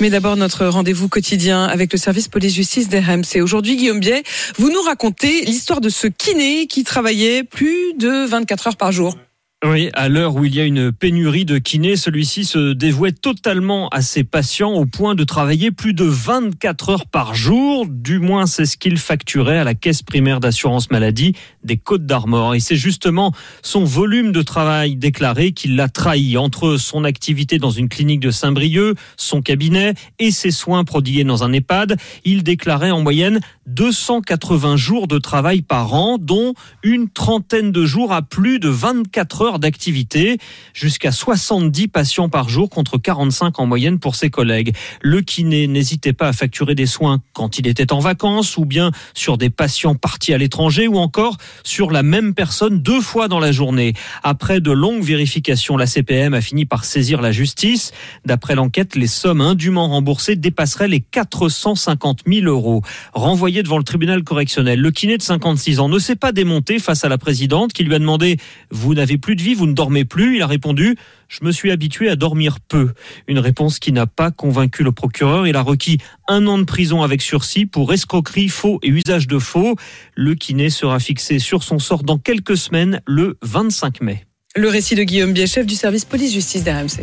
Mais 0.00 0.10
d'abord, 0.10 0.36
notre 0.36 0.66
rendez-vous 0.66 1.08
quotidien 1.08 1.64
avec 1.64 1.90
le 1.90 1.98
service 1.98 2.28
police-justice 2.28 2.90
d'RMC. 2.90 3.40
Aujourd'hui, 3.40 3.76
Guillaume 3.76 4.00
Biet, 4.00 4.22
vous 4.58 4.70
nous 4.70 4.82
racontez 4.82 5.46
l'histoire 5.46 5.80
de 5.80 5.88
ce 5.88 6.08
kiné 6.08 6.66
qui 6.66 6.84
travaillait 6.84 7.44
plus 7.44 7.94
de 7.94 8.26
24 8.26 8.66
heures 8.66 8.76
par 8.76 8.92
jour. 8.92 9.16
Oui, 9.64 9.90
à 9.94 10.08
l'heure 10.08 10.36
où 10.36 10.44
il 10.44 10.54
y 10.54 10.60
a 10.60 10.64
une 10.64 10.92
pénurie 10.92 11.44
de 11.44 11.58
kinés, 11.58 11.96
celui-ci 11.96 12.44
se 12.44 12.74
dévouait 12.74 13.10
totalement 13.10 13.88
à 13.88 14.02
ses 14.02 14.22
patients 14.22 14.74
au 14.74 14.86
point 14.86 15.16
de 15.16 15.24
travailler 15.24 15.72
plus 15.72 15.94
de 15.94 16.04
24 16.04 16.88
heures 16.90 17.06
par 17.06 17.34
jour. 17.34 17.84
Du 17.88 18.20
moins, 18.20 18.46
c'est 18.46 18.66
ce 18.66 18.76
qu'il 18.76 18.98
facturait 18.98 19.58
à 19.58 19.64
la 19.64 19.74
caisse 19.74 20.02
primaire 20.02 20.38
d'assurance 20.38 20.92
maladie 20.92 21.34
des 21.64 21.76
Côtes 21.76 22.06
d'Armor. 22.06 22.54
Et 22.54 22.60
c'est 22.60 22.76
justement 22.76 23.32
son 23.60 23.82
volume 23.82 24.30
de 24.30 24.42
travail 24.42 24.94
déclaré 24.94 25.50
qui 25.50 25.66
l'a 25.66 25.88
trahi 25.88 26.36
entre 26.36 26.76
son 26.76 27.02
activité 27.02 27.58
dans 27.58 27.72
une 27.72 27.88
clinique 27.88 28.20
de 28.20 28.30
Saint-Brieuc, 28.30 28.96
son 29.16 29.42
cabinet 29.42 29.94
et 30.20 30.30
ses 30.30 30.52
soins 30.52 30.84
prodigués 30.84 31.24
dans 31.24 31.42
un 31.42 31.52
EHPAD. 31.52 31.96
Il 32.24 32.44
déclarait 32.44 32.92
en 32.92 33.00
moyenne 33.00 33.40
280 33.66 34.76
jours 34.76 35.08
de 35.08 35.18
travail 35.18 35.62
par 35.62 35.94
an, 35.94 36.16
dont 36.16 36.54
une 36.84 37.10
trentaine 37.10 37.72
de 37.72 37.84
jours 37.84 38.12
à 38.12 38.22
plus 38.22 38.60
de 38.60 38.68
24 38.68 39.42
heures 39.42 39.47
d'activité, 39.56 40.36
jusqu'à 40.74 41.12
70 41.12 41.88
patients 41.88 42.28
par 42.28 42.50
jour 42.50 42.68
contre 42.68 42.98
45 42.98 43.58
en 43.58 43.64
moyenne 43.64 43.98
pour 43.98 44.14
ses 44.14 44.28
collègues. 44.28 44.74
Le 45.00 45.22
kiné 45.22 45.66
n'hésitait 45.66 46.12
pas 46.12 46.28
à 46.28 46.32
facturer 46.34 46.74
des 46.74 46.84
soins 46.84 47.20
quand 47.32 47.58
il 47.58 47.66
était 47.66 47.92
en 47.94 48.00
vacances 48.00 48.58
ou 48.58 48.66
bien 48.66 48.90
sur 49.14 49.38
des 49.38 49.48
patients 49.48 49.94
partis 49.94 50.34
à 50.34 50.38
l'étranger 50.38 50.86
ou 50.86 50.98
encore 50.98 51.38
sur 51.64 51.90
la 51.90 52.02
même 52.02 52.34
personne 52.34 52.82
deux 52.82 53.00
fois 53.00 53.28
dans 53.28 53.40
la 53.40 53.52
journée. 53.52 53.94
Après 54.22 54.60
de 54.60 54.70
longues 54.70 55.02
vérifications, 55.02 55.78
la 55.78 55.86
CPM 55.86 56.34
a 56.34 56.42
fini 56.42 56.66
par 56.66 56.84
saisir 56.84 57.22
la 57.22 57.32
justice. 57.32 57.92
D'après 58.26 58.54
l'enquête, 58.54 58.96
les 58.96 59.06
sommes 59.06 59.40
indûment 59.40 59.88
remboursées 59.88 60.36
dépasseraient 60.36 60.88
les 60.88 61.00
450 61.00 62.24
000 62.26 62.46
euros. 62.46 62.82
Renvoyé 63.14 63.62
devant 63.62 63.78
le 63.78 63.84
tribunal 63.84 64.24
correctionnel, 64.24 64.80
le 64.80 64.90
kiné 64.90 65.16
de 65.16 65.22
56 65.22 65.80
ans 65.80 65.88
ne 65.88 65.98
s'est 65.98 66.16
pas 66.16 66.32
démonté 66.32 66.78
face 66.78 67.04
à 67.04 67.08
la 67.08 67.18
présidente 67.18 67.72
qui 67.72 67.84
lui 67.84 67.94
a 67.94 67.98
demandé 67.98 68.36
«Vous 68.70 68.94
n'avez 68.94 69.18
plus 69.18 69.36
vie, 69.40 69.54
vous 69.54 69.66
ne 69.66 69.72
dormez 69.72 70.04
plus 70.04 70.36
Il 70.36 70.42
a 70.42 70.46
répondu 70.46 70.96
je 71.28 71.44
me 71.44 71.52
suis 71.52 71.70
habitué 71.70 72.08
à 72.08 72.16
dormir 72.16 72.58
peu. 72.58 72.92
Une 73.26 73.38
réponse 73.38 73.78
qui 73.78 73.92
n'a 73.92 74.06
pas 74.06 74.30
convaincu 74.30 74.82
le 74.82 74.92
procureur. 74.92 75.46
Il 75.46 75.56
a 75.56 75.62
requis 75.62 75.98
un 76.26 76.46
an 76.46 76.58
de 76.58 76.64
prison 76.64 77.02
avec 77.02 77.20
sursis 77.22 77.66
pour 77.66 77.92
escroquerie, 77.92 78.48
faux 78.48 78.78
et 78.82 78.88
usage 78.88 79.26
de 79.26 79.38
faux. 79.38 79.76
Le 80.14 80.34
kiné 80.34 80.70
sera 80.70 80.98
fixé 80.98 81.38
sur 81.38 81.62
son 81.62 81.78
sort 81.78 82.02
dans 82.02 82.18
quelques 82.18 82.56
semaines, 82.56 83.02
le 83.06 83.36
25 83.42 84.00
mai. 84.00 84.24
Le 84.56 84.68
récit 84.68 84.94
de 84.94 85.02
Guillaume 85.02 85.32
Biet, 85.32 85.46
chef 85.46 85.66
du 85.66 85.74
service 85.74 86.06
police-justice 86.06 86.64
d'RMC. 86.64 87.02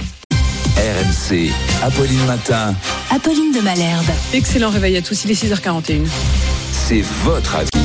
RMC, 0.76 1.52
Apolline 1.84 2.26
Matin. 2.26 2.76
Apolline 3.12 3.54
de 3.54 3.62
Malherbe. 3.62 4.06
Excellent 4.34 4.72
réveil 4.72 4.98
à 4.98 5.02
tous, 5.02 5.24
il 5.26 5.32
est 5.32 5.42
6h41. 5.42 6.02
C'est 6.72 7.02
votre 7.24 7.56
avis. 7.56 7.85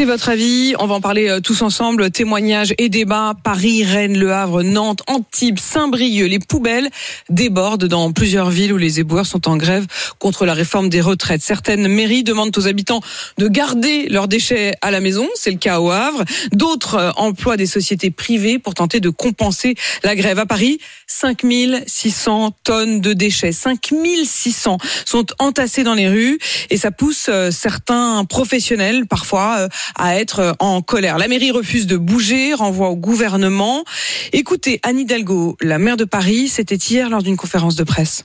C'est 0.00 0.06
votre 0.06 0.30
avis. 0.30 0.74
On 0.78 0.86
va 0.86 0.94
en 0.94 1.02
parler 1.02 1.28
euh, 1.28 1.40
tous 1.40 1.60
ensemble. 1.60 2.10
Témoignages 2.10 2.72
et 2.78 2.88
débats. 2.88 3.34
Paris, 3.44 3.84
Rennes, 3.84 4.16
Le 4.16 4.32
Havre, 4.32 4.62
Nantes, 4.62 5.02
Antibes, 5.06 5.58
Saint-Brieuc. 5.58 6.26
Les 6.26 6.38
poubelles 6.38 6.88
débordent 7.28 7.84
dans 7.84 8.10
plusieurs 8.10 8.48
villes 8.48 8.72
où 8.72 8.78
les 8.78 8.98
éboueurs 8.98 9.26
sont 9.26 9.46
en 9.46 9.58
grève 9.58 9.86
contre 10.18 10.46
la 10.46 10.54
réforme 10.54 10.88
des 10.88 11.02
retraites. 11.02 11.42
Certaines 11.42 11.86
mairies 11.86 12.24
demandent 12.24 12.56
aux 12.56 12.66
habitants 12.66 13.02
de 13.36 13.46
garder 13.46 14.08
leurs 14.08 14.26
déchets 14.26 14.72
à 14.80 14.90
la 14.90 15.00
maison. 15.00 15.28
C'est 15.34 15.50
le 15.50 15.58
cas 15.58 15.80
au 15.80 15.90
Havre. 15.90 16.24
D'autres 16.52 16.94
euh, 16.94 17.10
emploient 17.16 17.58
des 17.58 17.66
sociétés 17.66 18.10
privées 18.10 18.58
pour 18.58 18.72
tenter 18.72 19.00
de 19.00 19.10
compenser 19.10 19.74
la 20.02 20.16
grève. 20.16 20.38
À 20.38 20.46
Paris, 20.46 20.78
5600 21.10 22.52
tonnes 22.62 23.00
de 23.00 23.12
déchets. 23.12 23.52
5600 23.52 24.78
sont 25.04 25.26
entassés 25.38 25.82
dans 25.82 25.94
les 25.94 26.08
rues 26.08 26.38
et 26.70 26.76
ça 26.76 26.90
pousse 26.92 27.26
euh, 27.28 27.50
certains 27.50 28.24
professionnels 28.24 29.06
parfois 29.06 29.68
à 29.96 30.16
être 30.16 30.54
en 30.60 30.82
colère. 30.82 31.18
La 31.18 31.28
mairie 31.28 31.50
refuse 31.50 31.86
de 31.86 31.96
bouger, 31.96 32.54
renvoie 32.54 32.88
au 32.88 32.96
gouvernement. 32.96 33.84
Écoutez, 34.32 34.80
Anne 34.82 35.00
Hidalgo, 35.00 35.56
la 35.60 35.78
maire 35.78 35.96
de 35.96 36.04
Paris, 36.04 36.48
c'était 36.48 36.76
hier 36.76 37.10
lors 37.10 37.22
d'une 37.22 37.36
conférence 37.36 37.74
de 37.74 37.84
presse. 37.84 38.24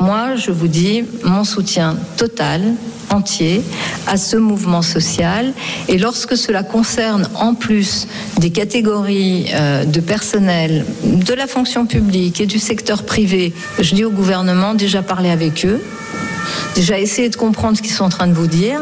Moi, 0.00 0.36
je 0.36 0.52
vous 0.52 0.68
dis 0.68 1.02
mon 1.24 1.42
soutien 1.42 1.96
total, 2.16 2.62
entier, 3.10 3.62
à 4.06 4.16
ce 4.16 4.36
mouvement 4.36 4.80
social. 4.80 5.52
Et 5.88 5.98
lorsque 5.98 6.36
cela 6.36 6.62
concerne 6.62 7.28
en 7.34 7.54
plus 7.54 8.06
des 8.38 8.50
catégories 8.50 9.46
euh, 9.52 9.84
de 9.84 9.98
personnel 9.98 10.86
de 11.02 11.34
la 11.34 11.48
fonction 11.48 11.84
publique 11.84 12.40
et 12.40 12.46
du 12.46 12.60
secteur 12.60 13.02
privé, 13.02 13.52
je 13.80 13.96
dis 13.96 14.04
au 14.04 14.10
gouvernement 14.10 14.74
déjà 14.74 15.02
parler 15.02 15.30
avec 15.30 15.66
eux, 15.66 15.82
déjà 16.76 17.00
essayer 17.00 17.28
de 17.28 17.36
comprendre 17.36 17.76
ce 17.76 17.82
qu'ils 17.82 17.90
sont 17.90 18.04
en 18.04 18.08
train 18.08 18.28
de 18.28 18.34
vous 18.34 18.46
dire, 18.46 18.80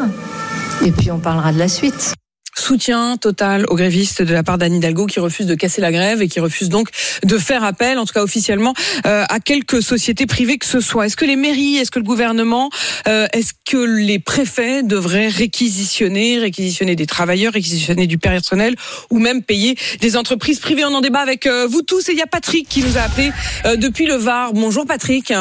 et 0.84 0.92
puis 0.92 1.10
on 1.10 1.18
parlera 1.18 1.50
de 1.50 1.58
la 1.58 1.68
suite 1.68 2.14
soutien 2.58 3.16
total 3.16 3.66
aux 3.68 3.76
grévistes 3.76 4.22
de 4.22 4.32
la 4.32 4.42
part 4.42 4.58
d'Anne 4.58 4.74
Hidalgo 4.74 5.06
qui 5.06 5.20
refuse 5.20 5.46
de 5.46 5.54
casser 5.54 5.80
la 5.80 5.92
grève 5.92 6.22
et 6.22 6.28
qui 6.28 6.40
refuse 6.40 6.68
donc 6.68 6.88
de 7.24 7.38
faire 7.38 7.64
appel, 7.64 7.98
en 7.98 8.04
tout 8.04 8.12
cas 8.12 8.22
officiellement, 8.22 8.74
euh, 9.06 9.24
à 9.28 9.40
quelques 9.40 9.82
sociétés 9.82 10.26
privées 10.26 10.58
que 10.58 10.66
ce 10.66 10.80
soit. 10.80 11.06
Est-ce 11.06 11.16
que 11.16 11.24
les 11.24 11.36
mairies, 11.36 11.76
est-ce 11.76 11.90
que 11.90 11.98
le 11.98 12.04
gouvernement, 12.04 12.70
euh, 13.08 13.26
est-ce 13.32 13.52
que 13.64 13.76
les 13.76 14.18
préfets 14.18 14.82
devraient 14.82 15.28
réquisitionner, 15.28 16.38
réquisitionner 16.38 16.96
des 16.96 17.06
travailleurs, 17.06 17.52
réquisitionner 17.52 18.06
du 18.06 18.18
personnel 18.18 18.74
ou 19.10 19.18
même 19.18 19.42
payer 19.42 19.76
des 20.00 20.16
entreprises 20.16 20.60
privées? 20.60 20.84
On 20.84 20.94
en 20.94 21.00
débat 21.00 21.20
avec 21.20 21.46
euh, 21.46 21.66
vous 21.66 21.82
tous 21.82 22.08
et 22.08 22.12
il 22.12 22.18
y 22.18 22.22
a 22.22 22.26
Patrick 22.26 22.68
qui 22.68 22.82
nous 22.82 22.96
a 22.96 23.02
appelé 23.02 23.30
depuis 23.76 24.06
le 24.06 24.14
Var. 24.14 24.52
Bonjour 24.52 24.86
Patrick. 24.86 25.32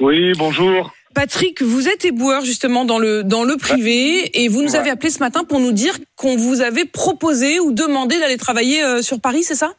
Oui, 0.00 0.32
bonjour. 0.36 0.92
Patrick, 1.14 1.62
vous 1.62 1.88
êtes 1.88 2.04
éboueur 2.04 2.44
justement 2.44 2.84
dans 2.84 2.98
le 2.98 3.22
dans 3.22 3.44
le 3.44 3.56
privé 3.56 4.42
et 4.42 4.48
vous 4.48 4.62
nous 4.62 4.76
avez 4.76 4.90
appelé 4.90 5.10
ce 5.10 5.20
matin 5.20 5.44
pour 5.44 5.60
nous 5.60 5.72
dire 5.72 5.94
qu'on 6.16 6.36
vous 6.36 6.60
avait 6.60 6.84
proposé 6.84 7.60
ou 7.60 7.72
demandé 7.72 8.18
d'aller 8.18 8.36
travailler 8.36 8.82
euh, 8.82 9.00
sur 9.00 9.20
Paris, 9.20 9.42
c'est 9.42 9.54
ça? 9.54 9.72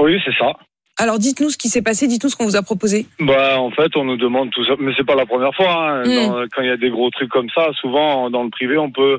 Oui, 0.00 0.18
c'est 0.24 0.34
ça. 0.38 0.52
Alors 0.98 1.18
dites-nous 1.18 1.48
ce 1.48 1.56
qui 1.56 1.68
s'est 1.68 1.80
passé, 1.82 2.06
dites-nous 2.08 2.28
ce 2.28 2.36
qu'on 2.36 2.44
vous 2.44 2.56
a 2.56 2.62
proposé. 2.62 3.06
Bah 3.20 3.58
en 3.58 3.70
fait 3.70 3.96
on 3.96 4.04
nous 4.04 4.18
demande 4.18 4.50
tout 4.50 4.64
ça, 4.64 4.72
mais 4.78 4.92
c'est 4.96 5.06
pas 5.06 5.14
la 5.14 5.24
première 5.24 5.54
fois. 5.54 5.72
Hein. 5.72 6.02
Mm. 6.04 6.48
quand 6.52 6.62
il 6.62 6.68
y 6.68 6.72
a 6.72 6.76
des 6.76 6.90
gros 6.90 7.10
trucs 7.10 7.30
comme 7.30 7.48
ça, 7.54 7.70
souvent 7.80 8.28
dans 8.28 8.42
le 8.42 8.50
privé 8.50 8.76
on 8.76 8.90
peut 8.90 9.18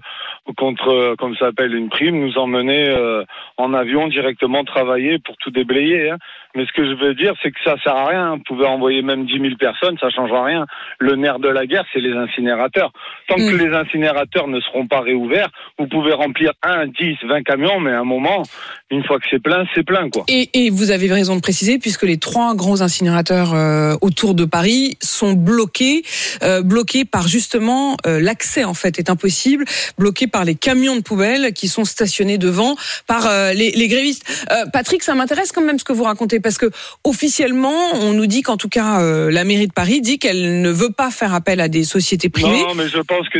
contre 0.57 1.15
comme 1.17 1.33
ça 1.35 1.47
s'appelle 1.47 1.73
une 1.73 1.89
prime 1.89 2.19
nous 2.19 2.37
emmener 2.37 2.87
euh, 2.87 3.23
en 3.57 3.73
avion 3.73 4.07
directement 4.07 4.63
travailler 4.63 5.17
pour 5.19 5.37
tout 5.37 5.49
déblayer. 5.49 6.11
Hein. 6.11 6.17
Mais 6.55 6.65
ce 6.65 6.71
que 6.73 6.83
je 6.85 6.95
veux 7.03 7.13
dire 7.13 7.33
c'est 7.41 7.51
que 7.51 7.59
ça 7.63 7.75
sert 7.83 7.95
à 7.95 8.07
rien. 8.07 8.35
Vous 8.35 8.43
pouvez 8.47 8.65
envoyer 8.65 9.01
même 9.01 9.25
10 9.25 9.39
000 9.39 9.55
personnes, 9.59 9.97
ça 9.99 10.09
changera 10.09 10.43
rien. 10.43 10.65
Le 10.99 11.15
nerf 11.15 11.39
de 11.39 11.49
la 11.49 11.65
guerre 11.65 11.85
c'est 11.93 11.99
les 12.01 12.13
incinérateurs. 12.13 12.91
Tant 13.27 13.35
que 13.35 13.51
Mm. 13.51 13.57
les 13.57 13.75
incinérateurs 13.75 14.47
ne 14.47 14.59
seront 14.61 14.87
pas 14.87 15.01
réouverts, 15.01 15.49
vous 15.79 15.87
pouvez 15.87 16.13
remplir 16.13 16.51
1, 16.63 16.87
10, 16.87 17.15
20 17.27 17.43
camions, 17.43 17.79
mais 17.79 17.91
à 17.91 17.99
un 17.99 18.03
moment, 18.03 18.43
une 18.89 19.03
fois 19.03 19.19
que 19.19 19.25
c'est 19.29 19.41
plein, 19.41 19.65
c'est 19.73 19.83
plein 19.83 20.09
quoi. 20.09 20.23
Et, 20.27 20.49
et 20.53 20.69
vous 20.69 20.91
avez 20.91 21.11
raison 21.11 21.35
de 21.35 21.41
préciser, 21.41 21.79
puisque 21.79 22.03
les 22.03 22.17
trois 22.17 22.55
gros 22.55 22.81
incinérateurs 22.81 23.53
euh, 23.53 23.95
autour 24.01 24.33
de 24.35 24.45
Paris 24.45 24.97
sont 25.01 25.33
bloqués, 25.33 26.03
euh, 26.43 26.61
bloqués 26.61 27.05
par 27.05 27.27
justement 27.27 27.95
euh, 28.05 28.19
l'accès 28.19 28.63
en 28.65 28.73
fait 28.73 28.99
est 28.99 29.09
impossible, 29.09 29.63
bloqués 29.97 30.27
par 30.27 30.43
les 30.43 30.55
camions 30.55 30.95
de 30.95 31.01
poubelles 31.01 31.53
qui 31.53 31.67
sont 31.67 31.85
stationnés 31.85 32.37
devant 32.37 32.75
par 33.07 33.27
euh, 33.27 33.53
les, 33.53 33.71
les 33.71 33.87
grévistes. 33.87 34.45
Euh, 34.51 34.65
Patrick, 34.73 35.03
ça 35.03 35.15
m'intéresse 35.15 35.51
quand 35.51 35.61
même 35.61 35.79
ce 35.79 35.83
que 35.85 35.93
vous 35.93 36.03
racontez, 36.03 36.39
parce 36.41 36.57
que 36.57 36.67
officiellement, 37.03 37.93
on 37.93 38.13
nous 38.13 38.27
dit 38.27 38.41
qu'en 38.41 38.57
tout 38.57 38.69
cas 38.69 39.01
euh, 39.01 39.31
la 39.31 39.43
mairie 39.43 39.67
de 39.67 39.73
Paris 39.73 40.01
dit 40.01 40.19
qu'elle 40.19 40.61
ne 40.61 40.69
veut 40.69 40.91
pas 40.91 41.11
faire 41.11 41.33
appel 41.33 41.59
à 41.61 41.67
des 41.67 41.83
sociétés 41.83 42.29
privées. 42.29 42.63
Non, 42.63 42.75
mais 42.75 42.87
je 42.87 42.99
pense 42.99 43.27
que 43.29 43.39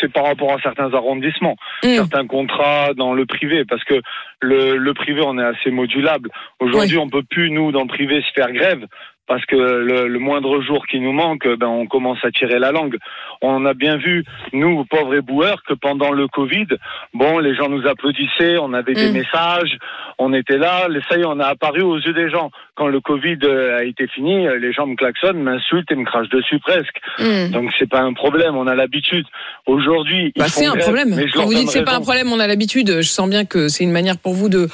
c'est 0.00 0.12
par 0.12 0.24
rapport 0.24 0.52
à 0.52 0.60
certains 0.62 0.92
arrondissements, 0.94 1.56
Mm. 1.84 1.94
certains 1.96 2.26
contrats 2.26 2.94
dans 2.94 3.14
le 3.14 3.26
privé, 3.26 3.64
parce 3.64 3.84
que 3.84 4.00
le, 4.40 4.76
le 4.76 4.94
privé, 4.94 5.20
on 5.24 5.38
est 5.38 5.44
assez 5.44 5.70
modulable. 5.70 6.30
Aujourd'hui, 6.60 6.98
on 6.98 7.08
peut 7.08 7.22
plus, 7.22 7.50
nous, 7.50 7.72
dans 7.72 7.82
le 7.82 7.88
privé, 7.88 8.22
se 8.22 8.32
faire 8.34 8.52
grève. 8.52 8.86
Parce 9.28 9.44
que 9.44 9.54
le, 9.56 10.08
le 10.08 10.18
moindre 10.18 10.60
jour 10.62 10.86
qui 10.86 10.98
nous 11.00 11.12
manque, 11.12 11.46
ben 11.46 11.66
on 11.68 11.86
commence 11.86 12.18
à 12.24 12.30
tirer 12.30 12.58
la 12.58 12.72
langue. 12.72 12.96
On 13.42 13.64
a 13.66 13.74
bien 13.74 13.96
vu, 13.98 14.24
nous, 14.52 14.84
pauvres 14.86 15.14
éboueurs, 15.14 15.62
que 15.68 15.74
pendant 15.74 16.10
le 16.12 16.26
Covid, 16.28 16.66
bon, 17.14 17.38
les 17.38 17.54
gens 17.54 17.68
nous 17.68 17.86
applaudissaient, 17.86 18.56
on 18.58 18.72
avait 18.72 18.94
des 18.94 19.10
Mm. 19.10 19.12
messages, 19.12 19.76
on 20.18 20.32
était 20.32 20.56
là, 20.56 20.88
ça 21.08 21.16
y 21.18 21.20
est, 21.20 21.24
on 21.26 21.38
a 21.40 21.46
apparu 21.46 21.82
aux 21.82 21.98
yeux 21.98 22.14
des 22.14 22.30
gens. 22.30 22.50
Quand 22.74 22.88
le 22.88 23.00
Covid 23.00 23.38
euh, 23.44 23.78
a 23.78 23.84
été 23.84 24.06
fini, 24.08 24.46
euh, 24.46 24.58
les 24.58 24.72
gens 24.72 24.86
me 24.86 24.96
klaxonnent, 24.96 25.42
m'insultent 25.42 25.90
et 25.92 25.96
me 25.96 26.04
crachent 26.04 26.30
dessus 26.30 26.58
presque. 26.60 26.96
Mm. 27.18 27.50
Donc 27.52 27.70
c'est 27.78 27.88
pas 27.88 28.00
un 28.00 28.14
problème, 28.14 28.56
on 28.56 28.66
a 28.66 28.74
l'habitude. 28.74 29.26
Aujourd'hui, 29.66 30.32
Bah, 30.36 30.46
c'est 30.48 30.66
un 30.66 30.70
grève, 30.72 30.82
problème. 30.84 31.10
Quand 31.34 31.44
vous 31.44 31.48
dites 31.54 31.64
donne 31.64 31.68
c'est 31.68 31.84
pas 31.84 31.94
un 31.96 32.00
problème, 32.00 32.32
on 32.32 32.40
a 32.40 32.46
l'habitude. 32.46 32.88
Je 32.88 33.02
sens 33.02 33.28
bien 33.28 33.44
que 33.44 33.68
c'est 33.68 33.84
une 33.84 33.92
manière 33.92 34.16
pour 34.18 34.32
vous 34.32 34.48
de 34.48 34.68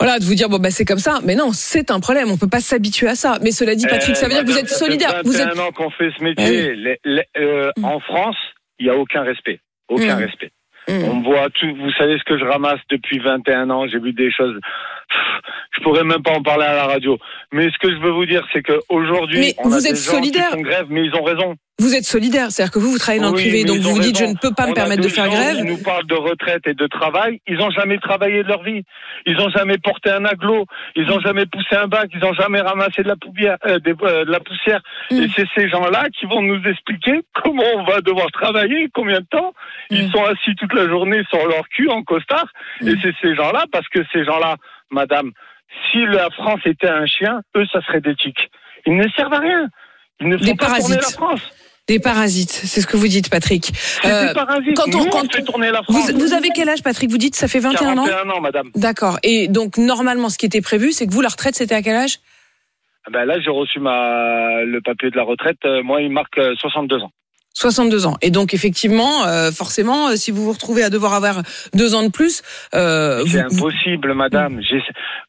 voilà 0.00 0.18
de 0.18 0.24
vous 0.24 0.34
dire 0.34 0.48
bon 0.48 0.58
bah 0.58 0.70
c'est 0.70 0.84
comme 0.84 0.98
ça. 0.98 1.18
Mais 1.24 1.34
non, 1.34 1.50
c'est 1.52 1.90
un 1.90 2.00
problème. 2.00 2.30
On 2.30 2.36
peut 2.36 2.48
pas 2.48 2.60
s'habituer 2.60 3.08
à 3.08 3.14
ça. 3.14 3.38
Mais 3.42 3.50
cela 3.50 3.74
dit, 3.74 3.86
Patrick, 3.86 4.10
Eh, 4.12 4.14
ça 4.14 4.26
veut 4.28 4.32
dire 4.34 4.44
que 4.44 4.50
vous 4.50 4.58
êtes 4.58 4.68
ça 4.68 4.78
fait 4.78 4.84
solidaire. 4.84 5.22
Vous 5.24 5.32
21 5.32 5.48
êtes 5.50 5.58
ans 5.60 5.72
qu'on 5.72 5.90
fait 5.90 6.10
ce 6.16 6.22
métier. 6.22 6.74
Les- 6.74 7.00
les- 7.04 7.24
euh, 7.38 7.70
En 7.82 7.98
France, 8.00 8.36
il 8.78 8.86
y 8.86 8.90
a 8.90 8.96
aucun 8.96 9.22
respect, 9.22 9.60
aucun 9.88 10.16
Mm. 10.16 10.22
respect. 10.24 10.50
On 10.88 11.16
me 11.16 11.24
voit 11.24 11.50
tout. 11.50 11.74
Vous 11.76 11.90
savez 11.98 12.16
ce 12.18 12.24
que 12.24 12.38
je 12.38 12.44
ramasse 12.44 12.80
depuis 12.90 13.18
21 13.18 13.68
ans. 13.70 13.86
J'ai 13.88 13.98
vu 13.98 14.12
des 14.14 14.30
choses. 14.32 14.58
Je 15.76 15.82
pourrais 15.82 16.04
même 16.04 16.22
pas 16.22 16.32
en 16.32 16.42
parler 16.42 16.64
à 16.64 16.74
la 16.74 16.86
radio. 16.86 17.18
Mais 17.52 17.70
ce 17.70 17.78
que 17.78 17.90
je 17.90 17.98
veux 18.00 18.10
vous 18.10 18.26
dire, 18.26 18.46
c'est 18.52 18.62
qu'aujourd'hui, 18.62 19.54
on 19.58 19.66
a 19.66 19.68
vous 19.68 19.80
des 19.80 19.88
êtes 19.88 19.96
gens 19.96 20.12
solidaire. 20.12 20.50
qui 20.50 20.56
font 20.56 20.62
grève, 20.62 20.86
mais 20.88 21.04
ils 21.04 21.14
ont 21.14 21.22
raison. 21.22 21.54
vous 21.78 21.94
êtes 21.94 22.04
solidaire. 22.04 22.50
C'est-à-dire 22.50 22.72
que 22.72 22.78
vous 22.80 22.90
vous 22.90 22.98
travaillez 22.98 23.22
dans 23.22 23.30
le 23.30 23.36
Oui, 23.36 23.42
privé, 23.42 23.58
mais 23.62 23.64
donc 23.68 23.76
ils 23.76 23.82
vous 23.82 23.94
vous 23.94 24.00
dites 24.00 24.18
je 24.18 24.24
ne 24.24 24.34
peux 24.34 24.52
pas 24.52 24.64
me 24.64 24.70
On 24.70 24.72
a 24.72 24.74
permettre 24.74 25.02
de 25.02 25.06
des 25.08 25.14
faire 25.14 25.26
gens 25.26 25.30
grève. 25.30 25.56
qui 25.56 25.64
nous 25.64 25.78
parlent 25.82 26.06
de 26.06 26.14
retraite 26.14 26.66
et 26.66 26.74
de 26.74 26.86
travail. 26.88 27.40
Ils 27.46 27.60
ont 27.60 27.70
jamais 27.70 27.98
travaillé 27.98 28.42
de 28.42 28.48
leur 28.48 28.62
vie. 28.64 28.82
Ils 29.26 29.38
ont 29.40 29.48
jamais 29.50 29.78
porté 29.78 30.10
un 30.10 30.24
aglo. 30.24 30.66
Ils 30.96 31.08
ont 31.12 31.20
jamais 31.20 31.46
poussé 31.46 31.76
un 31.76 31.86
bac. 31.86 32.10
Ils 32.12 32.24
ont 32.24 32.34
jamais 32.34 32.60
ramassé 32.60 33.02
de 33.02 33.08
la 33.08 33.16
poussière. 33.16 33.56
euh, 33.66 33.78
des- 33.78 33.94
euh, 34.02 34.24
de 34.24 34.30
la 34.30 34.40
poussière. 34.40 34.80
Mm. 35.10 35.22
Et 35.22 35.28
c'est 35.36 35.46
ces 35.54 35.68
gens-là 35.68 36.06
qui 36.18 36.26
vont 36.26 36.42
nous 36.42 36.60
expliquer 36.68 37.20
comment 37.34 37.62
on 37.76 37.84
va 37.84 38.00
devoir 38.00 38.30
travailler, 38.32 38.88
combien 38.92 39.20
de 39.20 39.26
temps. 39.30 39.52
Ils 39.90 40.08
Mm. 40.08 40.10
sont 40.10 40.24
assis 40.24 40.54
toute 40.56 40.72
la 40.74 40.88
journée 40.88 41.22
sur 41.30 41.46
leur 41.46 41.68
cul 41.68 41.88
en 41.88 42.02
costard. 42.02 42.46
Et 42.84 42.94
c'est 43.02 43.14
ces 43.22 43.34
gens-là, 43.36 43.64
parce 43.72 43.86
que 43.88 44.00
ces 44.12 44.24
gens-là, 44.24 44.56
madame, 44.90 45.30
si 45.90 45.98
la 46.06 46.30
France 46.30 46.60
était 46.64 46.88
un 46.88 47.06
chien, 47.06 47.40
eux, 47.56 47.64
ça 47.72 47.80
serait 47.82 48.00
des 48.00 48.14
tiques. 48.16 48.50
Ils 48.86 48.96
ne 48.96 49.08
servent 49.16 49.32
à 49.34 49.40
rien. 49.40 49.66
Ils 50.20 50.28
ne 50.28 50.36
font 50.38 50.44
Des 50.44 50.54
pas 50.54 50.78
tourner 50.78 50.96
la. 50.96 51.02
France. 51.02 51.40
Des 51.86 51.98
parasites, 51.98 52.50
c'est 52.50 52.82
ce 52.82 52.86
que 52.86 52.98
vous 52.98 53.08
dites, 53.08 53.30
Patrick. 53.30 53.70
C'est 53.74 54.10
Euh, 54.12 54.28
des 54.28 54.34
parasites. 54.34 54.76
quand 54.76 54.94
on- 54.94 55.04
Nous, 55.04 55.10
quand 55.10 55.24
on 55.24 55.28
fait 55.30 55.42
tourner 55.42 55.70
la 55.70 55.80
vous, 55.88 55.94
France. 55.94 56.10
vous 56.12 56.32
avez 56.34 56.50
quel 56.54 56.68
âge, 56.68 56.82
Patrick 56.82 57.08
Vous 57.10 57.16
dites 57.16 57.34
ça 57.34 57.48
fait 57.48 57.60
21 57.60 57.96
ans 57.96 58.04
41 58.04 58.30
ans, 58.30 58.40
madame. 58.42 58.70
D'accord. 58.74 59.18
Et 59.22 59.48
donc 59.48 59.78
normalement, 59.78 60.28
ce 60.28 60.36
qui 60.36 60.44
était 60.44 60.60
prévu, 60.60 60.92
c'est 60.92 61.06
que 61.06 61.12
vous 61.12 61.22
la 61.22 61.30
retraite, 61.30 61.54
c'était 61.54 61.74
à 61.74 61.80
quel 61.82 61.96
âge 61.96 62.18
Ah 63.06 63.10
Ben 63.10 63.24
là, 63.24 63.40
j'ai 63.40 63.48
reçu 63.50 63.80
ma 63.80 64.64
le 64.64 64.80
papier 64.82 65.10
de 65.10 65.16
la 65.16 65.22
retraite. 65.22 65.56
Euh, 65.64 65.82
Moi, 65.82 66.02
il 66.02 66.10
marque 66.10 66.36
euh, 66.36 66.54
62 66.56 66.98
ans. 67.02 67.10
62 67.62 68.06
ans. 68.06 68.16
Et 68.22 68.30
donc 68.30 68.54
effectivement, 68.54 69.26
euh, 69.26 69.50
forcément, 69.50 70.08
euh, 70.08 70.16
si 70.16 70.30
vous 70.30 70.44
vous 70.44 70.52
retrouvez 70.52 70.84
à 70.84 70.90
devoir 70.90 71.14
avoir 71.14 71.42
deux 71.74 71.94
ans 71.96 72.04
de 72.04 72.10
plus, 72.10 72.42
euh, 72.74 73.24
C'est 73.26 73.42
vous- 73.48 73.56
impossible, 73.58 74.14
madame. 74.14 74.60
J'ai 74.62 74.80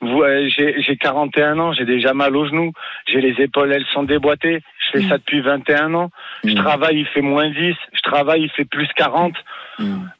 vous, 0.02 0.22
euh, 0.22 0.48
j'ai 0.56 0.76
j'ai 0.82 0.96
41 0.96 1.58
ans, 1.58 1.74
j'ai 1.74 1.86
déjà 1.86 2.14
mal 2.14 2.36
aux 2.36 2.48
genoux, 2.48 2.72
j'ai 3.12 3.20
les 3.20 3.34
épaules, 3.44 3.72
elles 3.74 3.86
sont 3.94 4.04
déboîtées. 4.04 4.62
Je 4.94 5.00
fais 5.00 5.08
ça 5.10 5.18
depuis 5.18 5.42
21 5.42 5.94
ans. 5.96 6.10
Je 6.44 6.54
travaille, 6.54 7.00
il 7.00 7.06
fait 7.08 7.22
moins 7.22 7.50
10. 7.50 7.76
Je 7.94 8.02
travaille, 8.04 8.44
il 8.44 8.50
fait 8.52 8.66
plus 8.66 8.88
40. 8.96 9.34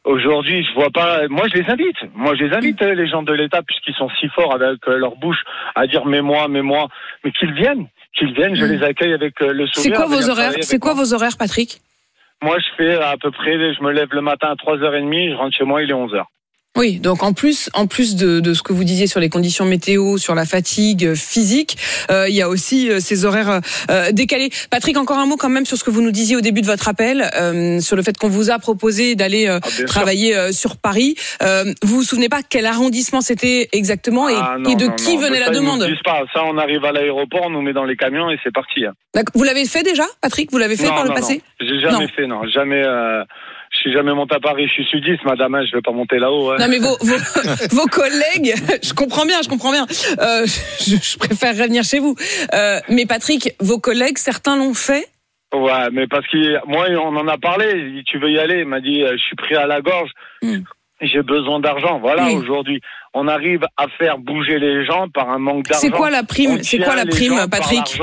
Aujourd'hui, 0.04 0.64
je 0.64 0.72
vois 0.74 0.90
pas. 0.90 1.28
Moi, 1.28 1.46
je 1.52 1.60
les 1.60 1.68
invite. 1.70 1.96
Moi, 2.14 2.34
je 2.36 2.44
les 2.44 2.54
invite, 2.56 2.80
euh, 2.82 2.94
les 2.94 3.08
gens 3.08 3.22
de 3.22 3.32
l'État, 3.32 3.62
puisqu'ils 3.62 3.94
sont 3.94 4.08
si 4.20 4.28
forts 4.28 4.54
avec 4.54 4.84
leur 4.86 5.16
bouche 5.16 5.42
à 5.74 5.86
dire 5.86 6.06
mais 6.06 6.22
moi, 6.22 6.48
mais 6.48 6.62
moi, 6.62 6.88
mais 7.24 7.30
qu'ils 7.32 7.52
viennent, 7.52 7.86
qu'ils 8.16 8.32
viennent. 8.32 8.54
Je 8.56 8.64
Mm. 8.64 8.72
les 8.72 8.82
accueille 8.82 9.12
avec 9.12 9.38
le 9.40 9.66
c'est 9.72 9.82
sourire. 9.82 9.96
quoi 9.96 10.04
à 10.04 10.08
venir 10.08 10.22
vos 10.22 10.30
horaires? 10.30 10.52
C'est 10.62 10.78
quoi 10.78 10.94
moi. 10.94 11.04
vos 11.04 11.14
horaires, 11.14 11.36
Patrick? 11.38 11.80
Moi, 12.42 12.58
je 12.58 12.66
fais 12.76 12.94
à 12.94 13.16
peu 13.18 13.30
près. 13.30 13.52
Je 13.52 13.82
me 13.82 13.92
lève 13.92 14.08
le 14.12 14.22
matin 14.22 14.48
à 14.48 14.54
3h30, 14.54 15.30
je 15.30 15.36
rentre 15.36 15.56
chez 15.56 15.64
moi, 15.64 15.82
il 15.82 15.90
est 15.90 15.94
11h. 15.94 16.24
Oui, 16.78 17.00
donc 17.00 17.24
en 17.24 17.32
plus, 17.32 17.68
en 17.74 17.88
plus 17.88 18.14
de, 18.14 18.38
de 18.38 18.54
ce 18.54 18.62
que 18.62 18.72
vous 18.72 18.84
disiez 18.84 19.08
sur 19.08 19.18
les 19.18 19.28
conditions 19.28 19.64
météo, 19.64 20.18
sur 20.18 20.36
la 20.36 20.44
fatigue 20.46 21.04
euh, 21.04 21.14
physique, 21.16 21.76
euh, 22.12 22.28
il 22.28 22.34
y 22.36 22.42
a 22.42 22.48
aussi 22.48 22.88
euh, 22.88 23.00
ces 23.00 23.24
horaires 23.24 23.60
euh, 23.90 24.12
décalés. 24.12 24.50
Patrick, 24.70 24.96
encore 24.96 25.18
un 25.18 25.26
mot 25.26 25.36
quand 25.36 25.48
même 25.48 25.66
sur 25.66 25.76
ce 25.76 25.82
que 25.82 25.90
vous 25.90 26.00
nous 26.00 26.12
disiez 26.12 26.36
au 26.36 26.40
début 26.40 26.60
de 26.60 26.66
votre 26.66 26.86
appel, 26.88 27.28
euh, 27.34 27.80
sur 27.80 27.96
le 27.96 28.02
fait 28.02 28.16
qu'on 28.16 28.28
vous 28.28 28.50
a 28.52 28.58
proposé 28.60 29.16
d'aller 29.16 29.48
euh, 29.48 29.58
Ah, 29.62 29.84
travailler 29.84 30.36
euh, 30.36 30.52
sur 30.52 30.76
Paris. 30.76 31.16
Euh, 31.42 31.64
vous 31.82 31.96
vous 31.96 32.02
souvenez 32.04 32.28
pas 32.28 32.40
quel 32.48 32.66
arrondissement 32.66 33.20
c'était 33.20 33.68
exactement 33.72 34.28
et, 34.28 34.34
Ah, 34.36 34.54
non, 34.56 34.70
et 34.70 34.76
de 34.76 34.86
non, 34.86 34.94
qui 34.94 35.16
non. 35.16 35.22
venait 35.22 35.38
Ça, 35.40 35.46
la 35.46 35.52
ils 35.52 35.56
demande 35.60 35.84
disent 35.84 35.96
pas. 36.04 36.22
Ça, 36.32 36.44
on 36.44 36.56
arrive 36.56 36.84
à 36.84 36.92
l'aéroport, 36.92 37.42
on 37.46 37.50
nous 37.50 37.62
met 37.62 37.72
dans 37.72 37.84
les 37.84 37.96
camions 37.96 38.30
et 38.30 38.38
c'est 38.44 38.54
parti. 38.54 38.84
hein. 38.86 38.92
Vous 39.34 39.42
l'avez 39.42 39.64
fait 39.64 39.82
déjà, 39.82 40.04
Patrick? 40.22 40.52
Vous 40.52 40.58
l'avez 40.58 40.76
fait 40.76 40.86
par 40.86 41.02
le 41.04 41.10
passé 41.12 41.42
non. 41.60 41.68
J'ai 41.68 41.80
jamais 41.80 42.04
Non. 42.04 42.08
fait, 42.14 42.26
non. 42.28 42.46
Jamais. 42.46 42.82
Je 43.82 43.88
suis 43.88 43.92
jamais 43.96 44.12
monté 44.12 44.34
à 44.34 44.40
Paris. 44.40 44.66
Je 44.68 44.72
suis 44.74 44.84
sudiste, 44.84 45.24
madame. 45.24 45.54
hein, 45.54 45.62
Je 45.64 45.74
vais 45.74 45.80
pas 45.80 45.90
monter 45.92 46.18
là-haut. 46.18 46.50
hein. 46.50 46.56
Non 46.60 46.68
mais 46.68 46.78
vos, 46.78 46.98
vos, 47.00 47.16
vos 47.70 47.86
collègues, 47.86 48.54
je 48.82 48.92
comprends 48.92 49.24
bien, 49.24 49.40
je 49.42 49.48
comprends 49.48 49.72
bien. 49.72 49.86
Euh, 50.20 50.44
je, 50.80 50.96
je 51.02 51.16
préférerais 51.18 51.66
venir 51.66 51.82
chez 51.82 51.98
vous. 51.98 52.14
Euh, 52.52 52.78
mais 52.90 53.06
Patrick, 53.06 53.54
vos 53.58 53.78
collègues, 53.78 54.18
certains 54.18 54.56
l'ont 54.58 54.74
fait? 54.74 55.06
Ouais, 55.54 55.88
mais 55.92 56.06
parce 56.06 56.26
que 56.28 56.64
moi, 56.68 56.88
on 56.90 57.16
en 57.16 57.26
a 57.26 57.38
parlé. 57.38 57.72
Il 57.74 57.94
dit, 57.94 58.04
tu 58.04 58.18
veux 58.18 58.30
y 58.30 58.38
aller 58.38 58.60
Il 58.60 58.66
m'a 58.66 58.80
dit, 58.80 59.02
euh, 59.02 59.12
je 59.12 59.22
suis 59.22 59.36
pris 59.36 59.54
à 59.56 59.66
la 59.66 59.80
gorge. 59.80 60.10
Mm. 60.42 60.58
J'ai 61.00 61.22
besoin 61.22 61.60
d'argent. 61.60 61.98
Voilà, 62.00 62.26
Oui. 62.26 62.34
aujourd'hui, 62.36 62.80
on 63.14 63.26
arrive 63.28 63.64
à 63.78 63.88
faire 63.98 64.18
bouger 64.18 64.58
les 64.58 64.84
gens 64.84 65.08
par 65.08 65.30
un 65.30 65.38
manque 65.38 65.64
d'argent. 65.64 65.80
C'est 65.80 65.90
quoi 65.90 66.10
la 66.10 66.22
prime 66.22 66.62
C'est 66.62 66.78
quoi 66.78 66.94
la 66.96 67.06
prime, 67.06 67.48
Patrick? 67.50 67.98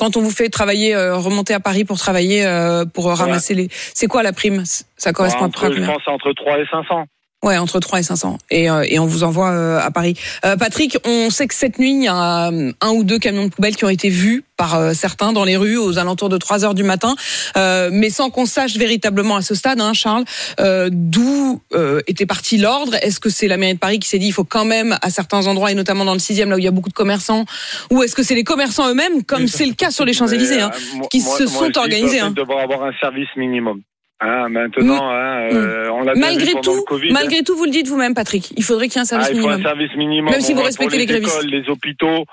Quand 0.00 0.16
on 0.16 0.22
vous 0.22 0.30
fait 0.30 0.48
travailler, 0.48 0.94
euh, 0.94 1.18
remonter 1.18 1.52
à 1.52 1.60
Paris 1.60 1.84
pour 1.84 1.98
travailler, 1.98 2.46
euh, 2.46 2.86
pour 2.86 3.12
ramasser 3.12 3.52
les. 3.54 3.68
C'est 3.70 4.06
quoi 4.06 4.22
la 4.22 4.32
prime? 4.32 4.62
Ça 4.96 5.12
correspond 5.12 5.44
entre, 5.44 5.66
à 5.66 5.70
Je 5.70 5.84
pense 5.84 6.08
entre 6.08 6.32
3 6.32 6.58
et 6.58 6.66
500. 6.70 7.04
Ouais, 7.42 7.56
entre 7.56 7.80
3 7.80 8.00
et 8.00 8.02
500. 8.02 8.36
Et, 8.50 8.70
euh, 8.70 8.84
et 8.86 8.98
on 8.98 9.06
vous 9.06 9.22
envoie 9.24 9.50
euh, 9.50 9.80
à 9.80 9.90
Paris. 9.90 10.14
Euh, 10.44 10.56
Patrick, 10.58 10.98
on 11.06 11.30
sait 11.30 11.46
que 11.46 11.54
cette 11.54 11.78
nuit, 11.78 11.92
il 11.92 12.04
y 12.04 12.08
a 12.08 12.48
euh, 12.50 12.72
un 12.82 12.90
ou 12.90 13.02
deux 13.02 13.18
camions 13.18 13.44
de 13.46 13.50
poubelle 13.50 13.76
qui 13.76 13.84
ont 13.86 13.88
été 13.88 14.10
vus 14.10 14.44
par 14.58 14.74
euh, 14.74 14.92
certains 14.92 15.32
dans 15.32 15.44
les 15.44 15.56
rues 15.56 15.78
aux 15.78 15.96
alentours 15.98 16.28
de 16.28 16.36
3 16.36 16.66
heures 16.66 16.74
du 16.74 16.82
matin, 16.82 17.14
euh, 17.56 17.88
mais 17.90 18.10
sans 18.10 18.28
qu'on 18.28 18.44
sache 18.44 18.76
véritablement 18.76 19.36
à 19.36 19.42
ce 19.42 19.54
stade, 19.54 19.80
hein, 19.80 19.94
Charles, 19.94 20.24
euh, 20.60 20.90
d'où 20.92 21.62
euh, 21.72 22.02
était 22.06 22.26
parti 22.26 22.58
l'ordre. 22.58 22.94
Est-ce 23.00 23.20
que 23.20 23.30
c'est 23.30 23.48
la 23.48 23.56
mairie 23.56 23.72
de 23.74 23.78
Paris 23.78 23.98
qui 24.00 24.08
s'est 24.10 24.18
dit 24.18 24.26
il 24.26 24.32
faut 24.32 24.44
quand 24.44 24.66
même 24.66 24.98
à 25.00 25.08
certains 25.08 25.46
endroits, 25.46 25.72
et 25.72 25.74
notamment 25.74 26.04
dans 26.04 26.12
le 26.12 26.18
6 26.18 26.44
là 26.44 26.56
où 26.56 26.58
il 26.58 26.64
y 26.64 26.68
a 26.68 26.72
beaucoup 26.72 26.90
de 26.90 26.94
commerçants, 26.94 27.46
ou 27.90 28.02
est-ce 28.02 28.14
que 28.14 28.22
c'est 28.22 28.34
les 28.34 28.44
commerçants 28.44 28.86
eux-mêmes, 28.90 29.24
comme 29.24 29.48
c'est 29.48 29.64
le 29.64 29.72
cas 29.72 29.90
sur 29.90 30.04
les 30.04 30.12
Champs-Élysées, 30.12 30.60
hein, 30.60 30.70
qui 31.10 31.22
moi- 31.22 31.38
se 31.38 31.44
moi, 31.44 31.52
sont 31.52 31.78
organisés 31.78 32.20
hein. 32.20 32.32
devrait 32.32 32.60
avoir 32.60 32.82
un 32.82 32.92
service 33.00 33.28
minimum. 33.36 33.80
Hein, 34.22 34.48
maintenant, 34.50 35.10
hein, 35.10 35.48
euh, 35.52 35.88
on 35.90 36.02
l'a 36.02 36.14
Malgré 36.14 36.52
pendant 36.52 36.60
tout, 36.62 36.76
le 36.76 36.82
Covid. 36.82 37.12
malgré 37.12 37.42
tout, 37.42 37.56
vous 37.56 37.64
le 37.64 37.70
dites 37.70 37.88
vous-même, 37.88 38.14
Patrick. 38.14 38.52
Il 38.56 38.62
faudrait 38.64 38.88
qu'il 38.88 38.96
y 38.96 38.98
ait 38.98 39.02
un 39.02 39.04
service 39.06 39.28
Ah, 39.30 39.32
il 39.34 39.40
faut 39.40 39.48
minimum. 39.48 39.66
un 39.66 39.68
service 39.68 39.96
minimum. 39.96 40.30
Même 40.30 40.40
si 40.40 40.52
vous 40.52 40.62
respectez 40.62 40.90
pour 40.90 40.98
les 40.98 41.06
grévistes. 41.06 41.38
écoles, 41.38 41.50
les 41.50 41.68
hôpitaux. 41.70 42.24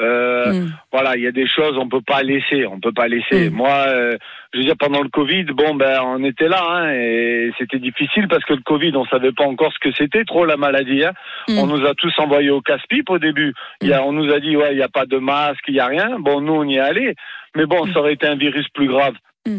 Euh, 0.00 0.52
Mm. 0.52 0.72
Voilà, 0.90 1.16
il 1.16 1.22
y 1.22 1.26
a 1.26 1.32
des 1.32 1.46
choses 1.46 1.76
on 1.78 1.88
peut 1.88 2.00
pas 2.00 2.22
laisser, 2.22 2.66
on 2.66 2.80
peut 2.80 2.92
pas 2.92 3.08
laisser. 3.08 3.50
Mm. 3.50 3.54
Moi, 3.54 3.68
euh, 3.88 4.16
je 4.52 4.58
veux 4.58 4.64
dire 4.64 4.74
pendant 4.78 5.02
le 5.02 5.08
Covid, 5.08 5.44
bon 5.44 5.74
ben 5.74 6.00
on 6.04 6.24
était 6.24 6.48
là 6.48 6.62
hein, 6.64 6.92
et 6.92 7.52
c'était 7.58 7.78
difficile 7.78 8.26
parce 8.28 8.44
que 8.44 8.54
le 8.54 8.62
Covid, 8.62 8.92
on 8.96 9.04
savait 9.06 9.32
pas 9.32 9.44
encore 9.44 9.72
ce 9.72 9.78
que 9.78 9.94
c'était 9.96 10.24
trop 10.24 10.44
la 10.44 10.56
maladie. 10.56 11.04
Hein. 11.04 11.12
Mm. 11.48 11.58
On 11.58 11.66
nous 11.66 11.86
a 11.86 11.94
tous 11.94 12.12
envoyés 12.18 12.50
au 12.50 12.60
casse-pipe 12.60 13.10
au 13.10 13.18
début. 13.18 13.54
Il 13.80 13.88
y 13.88 13.92
a, 13.92 14.02
on 14.02 14.12
nous 14.12 14.32
a 14.32 14.40
dit 14.40 14.56
ouais, 14.56 14.72
il 14.72 14.78
y 14.78 14.82
a 14.82 14.88
pas 14.88 15.06
de 15.06 15.18
masque, 15.18 15.64
il 15.68 15.74
y 15.74 15.80
a 15.80 15.86
rien. 15.86 16.16
Bon, 16.18 16.40
nous 16.40 16.54
on 16.54 16.64
y 16.64 16.76
est 16.76 16.80
allé, 16.80 17.14
mais 17.54 17.66
bon, 17.66 17.86
ça 17.92 18.00
aurait 18.00 18.14
été 18.14 18.26
un 18.26 18.36
virus 18.36 18.66
plus 18.74 18.88
grave. 18.88 19.14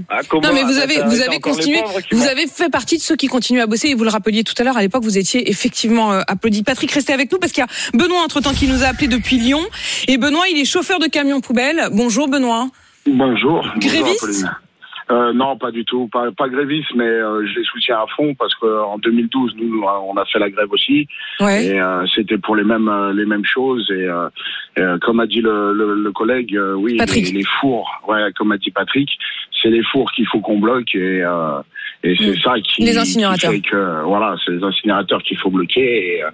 Ah, 0.10 0.20
comment- 0.30 0.48
Non, 0.48 0.54
mais 0.54 0.64
vous 0.64 0.78
avez, 0.80 0.96
vous 1.04 1.22
avez 1.22 1.40
continué, 1.40 1.82
vous 2.12 2.18
vont- 2.20 2.26
avez 2.26 2.48
fait 2.48 2.70
partie 2.72 2.96
de 2.98 3.02
ceux 3.02 3.18
qui 3.18 3.28
continuent 3.28 3.60
à 3.62 3.68
bosser 3.68 3.90
et 3.90 3.96
vous 3.96 4.06
le 4.06 4.10
rappeliez 4.10 4.44
tout 4.46 4.54
à 4.58 4.64
l'heure. 4.64 4.78
À 4.78 4.82
l'époque, 4.82 5.04
vous 5.04 5.18
étiez 5.18 5.50
effectivement 5.50 6.14
euh, 6.14 6.22
applaudi. 6.28 6.64
Patrick, 6.64 6.90
restez 6.92 7.12
avec 7.12 7.32
nous 7.34 7.38
parce 7.38 7.52
qu'il 7.52 7.64
y 7.64 7.68
a 7.68 7.98
Benoît 7.98 8.22
entre 8.24 8.40
temps 8.40 8.54
qui 8.54 8.68
nous 8.68 8.84
a 8.84 8.88
appelé 8.88 9.08
depuis 9.10 9.38
Lyon. 9.38 9.60
Et 10.08 10.18
Benoît, 10.18 10.46
il 10.50 10.58
est 10.58 10.66
chauffeur 10.66 11.00
de 11.00 11.08
camion 11.08 11.42
poubelle. 11.42 11.82
Bonjour 11.92 12.30
Benoît. 12.30 12.70
Bonjour. 13.06 13.62
Gréviste 13.78 14.22
Bonjour, 14.26 14.48
Apolline. 14.48 14.52
euh, 15.12 15.34
Non, 15.34 15.58
pas 15.58 15.72
du 15.72 15.84
tout. 15.84 16.08
Pas, 16.08 16.32
pas 16.32 16.48
gréviste, 16.48 16.92
mais 16.96 17.04
euh, 17.04 17.46
je 17.46 17.60
les 17.60 17.66
soutiens 17.66 17.98
à 17.98 18.06
fond 18.16 18.34
parce 18.40 18.56
qu'en 18.56 18.98
2012, 19.00 19.54
nous, 19.58 19.84
on 19.84 20.16
a 20.16 20.24
fait 20.26 20.40
la 20.40 20.50
grève 20.50 20.72
aussi. 20.72 21.08
Ouais. 21.42 21.66
Et 21.66 21.80
euh, 21.82 22.06
c'était 22.16 22.38
pour 22.38 22.56
les 22.56 22.64
mêmes, 22.64 22.88
euh, 22.88 23.12
les 23.12 23.26
mêmes 23.26 23.44
choses. 23.46 23.86
Et 23.92 24.06
euh, 24.06 24.30
euh, 24.80 24.98
comme 25.00 25.20
a 25.20 25.28
dit 25.28 25.42
le, 25.42 25.74
le, 25.74 25.94
le 25.96 26.12
collègue, 26.14 26.56
euh, 26.56 26.74
oui, 26.76 26.96
Patrick. 26.96 27.26
Les, 27.28 27.40
les 27.40 27.44
fours, 27.60 27.92
ouais, 28.08 28.32
comme 28.38 28.54
a 28.54 28.58
dit 28.58 28.72
Patrick, 28.72 29.10
c'est 29.64 29.70
les 29.70 29.82
fours 29.92 30.12
qu'il 30.12 30.28
faut 30.28 30.42
qu'on 30.42 30.60
bloque. 30.60 30.94
Et, 30.94 31.24
euh, 31.24 31.62
et 32.04 32.16
c'est 32.20 32.32
Mm. 32.32 32.42
ça 32.44 32.54
qui, 32.60 32.84
Les 32.84 32.98
incinérateurs. 32.98 33.50
qui 33.52 33.62
fait 33.62 33.70
que, 33.70 34.04
voilà, 34.04 34.36
c'est 34.46 34.52
les 34.52 34.62
incinérateurs 34.64 35.24
qu'il 35.24 35.38
faut 35.38 35.50
bloquer. 35.50 36.18
Et, 36.18 36.24
euh, 36.24 36.28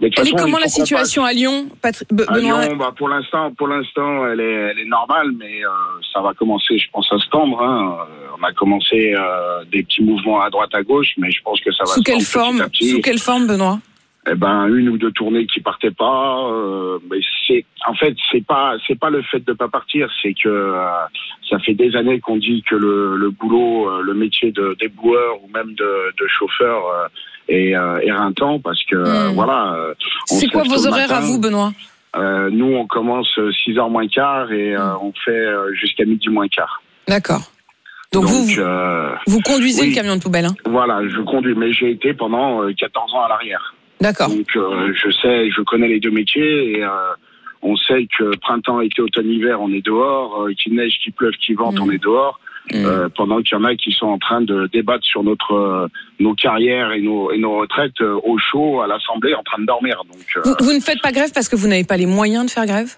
mais 0.00 0.08
de 0.08 0.14
est 0.14 0.18
façon, 0.18 0.36
comment 0.36 0.58
la 0.58 0.68
situation 0.68 1.24
à 1.24 1.32
Lyon, 1.34 1.66
Patri- 1.82 2.06
Be- 2.10 2.24
à 2.26 2.32
Benoît 2.32 2.64
Lyon, 2.64 2.76
bah, 2.76 2.92
pour 2.96 3.08
l'instant, 3.10 3.52
pour 3.52 3.68
l'instant, 3.68 4.26
elle 4.26 4.40
est, 4.40 4.52
elle 4.70 4.78
est 4.78 4.86
normale, 4.88 5.28
mais 5.38 5.62
euh, 5.64 5.68
ça 6.14 6.20
va 6.22 6.32
commencer, 6.32 6.78
je 6.78 6.88
pense, 6.90 7.06
à 7.12 7.18
se 7.18 7.28
tendre. 7.28 7.60
Hein. 7.62 7.96
Euh, 8.00 8.18
On 8.40 8.44
a 8.44 8.52
commencé 8.54 9.14
euh, 9.14 9.62
des 9.70 9.84
petits 9.84 10.02
mouvements 10.02 10.40
à 10.40 10.50
droite, 10.50 10.70
à 10.74 10.82
gauche, 10.82 11.10
mais 11.18 11.30
je 11.30 11.40
pense 11.42 11.60
que 11.60 11.70
ça 11.72 11.84
va 11.84 11.92
Sous 11.92 12.00
se 12.00 12.04
quelle 12.04 12.22
forme 12.22 12.56
petit 12.56 12.62
à 12.64 12.68
petit. 12.68 12.90
Sous 12.90 13.00
quelle 13.00 13.18
forme, 13.20 13.46
Benoît 13.46 13.78
Eh 14.30 14.36
ben, 14.36 14.68
une 14.68 14.88
ou 14.88 14.98
deux 14.98 15.10
tournées 15.10 15.46
qui 15.46 15.60
partaient 15.60 15.90
pas. 15.90 16.38
euh, 16.48 16.98
mais 17.10 17.18
c'est, 17.48 17.64
en 17.88 17.94
fait, 17.94 18.14
c'est 18.30 18.44
pas, 18.46 18.74
c'est 18.86 18.98
pas 18.98 19.10
le 19.10 19.20
fait 19.22 19.40
de 19.44 19.52
pas 19.52 19.66
partir, 19.68 20.08
c'est 20.22 20.32
que 20.32 20.48
euh, 20.48 20.86
ça 21.50 21.58
fait 21.58 21.74
des 21.74 21.96
années 21.96 22.20
qu'on 22.20 22.36
dit 22.36 22.62
que 22.68 22.76
le, 22.76 23.16
le 23.16 23.30
boulot, 23.30 23.88
euh, 23.90 24.00
le 24.02 24.14
métier 24.14 24.52
de 24.52 24.76
déboueur 24.78 25.42
ou 25.42 25.48
même 25.52 25.74
de, 25.74 26.12
de 26.20 26.26
chauffeur 26.28 26.82
est 27.48 27.70
éreintant 28.02 28.60
parce 28.60 28.80
que 28.84 28.94
euh, 28.96 29.30
Mm. 29.30 29.34
voilà. 29.34 29.76
C'est 30.26 30.48
quoi 30.48 30.62
vos 30.62 30.86
horaires 30.86 31.12
à 31.12 31.20
vous, 31.20 31.40
Benoît? 31.40 31.72
Nous, 32.16 32.72
on 32.76 32.86
commence 32.86 33.36
6h 33.36 33.90
moins 33.90 34.06
quart 34.06 34.52
et 34.52 34.76
euh, 34.76 34.96
on 35.00 35.12
fait 35.24 35.46
jusqu'à 35.80 36.04
midi 36.04 36.28
moins 36.28 36.46
quart. 36.48 36.80
D'accord. 37.08 37.40
Donc, 38.12 38.24
vous, 38.24 38.44
vous, 38.44 38.62
vous 39.26 39.40
conduisez 39.40 39.82
oui. 39.82 39.88
le 39.88 39.94
camion 39.94 40.16
de 40.16 40.20
poubelle. 40.20 40.44
Hein? 40.44 40.54
Voilà, 40.66 41.00
je 41.08 41.20
conduis, 41.22 41.54
mais 41.56 41.72
j'ai 41.72 41.90
été 41.90 42.12
pendant 42.12 42.62
euh, 42.62 42.72
14 42.78 43.14
ans 43.14 43.24
à 43.24 43.28
l'arrière. 43.28 43.74
D'accord. 44.02 44.28
Donc, 44.28 44.54
euh, 44.56 44.92
je 44.94 45.10
sais, 45.10 45.50
je 45.50 45.62
connais 45.62 45.88
les 45.88 46.00
deux 46.00 46.10
métiers 46.10 46.72
et 46.72 46.84
euh, 46.84 46.88
on 47.62 47.76
sait 47.76 48.06
que 48.18 48.36
printemps, 48.38 48.80
été, 48.80 49.00
automne, 49.00 49.30
hiver, 49.30 49.60
on 49.60 49.72
est 49.72 49.84
dehors, 49.84 50.42
euh, 50.42 50.52
qu'il 50.54 50.74
neige, 50.74 50.98
qu'il 51.02 51.12
pleuve, 51.12 51.32
qu'il 51.42 51.56
vente, 51.56 51.76
Mm. 51.78 51.82
on 51.82 51.90
est 51.90 52.02
dehors. 52.02 52.38
Euh, 52.74 53.08
pendant 53.16 53.42
qu'il 53.42 53.58
y 53.58 53.60
en 53.60 53.64
a 53.64 53.74
qui 53.74 53.90
sont 53.90 54.06
en 54.06 54.18
train 54.18 54.40
de 54.40 54.68
débattre 54.72 55.04
sur 55.04 55.24
notre 55.24 55.52
euh, 55.52 55.88
nos 56.20 56.32
carrières 56.34 56.92
et 56.92 57.00
nos 57.00 57.32
et 57.32 57.38
nos 57.38 57.58
retraites 57.58 58.00
euh, 58.00 58.20
au 58.22 58.38
chaud 58.38 58.80
à 58.80 58.86
l'Assemblée 58.86 59.34
en 59.34 59.42
train 59.42 59.60
de 59.60 59.66
dormir. 59.66 60.00
Donc 60.08 60.44
Vous, 60.44 60.66
vous 60.66 60.72
ne 60.72 60.78
faites 60.78 61.02
pas 61.02 61.10
grève 61.10 61.32
parce 61.34 61.48
que 61.48 61.56
vous 61.56 61.66
n'avez 61.66 61.82
pas 61.82 61.96
les 61.96 62.06
moyens 62.06 62.46
de 62.46 62.50
faire 62.50 62.64
grève? 62.66 62.94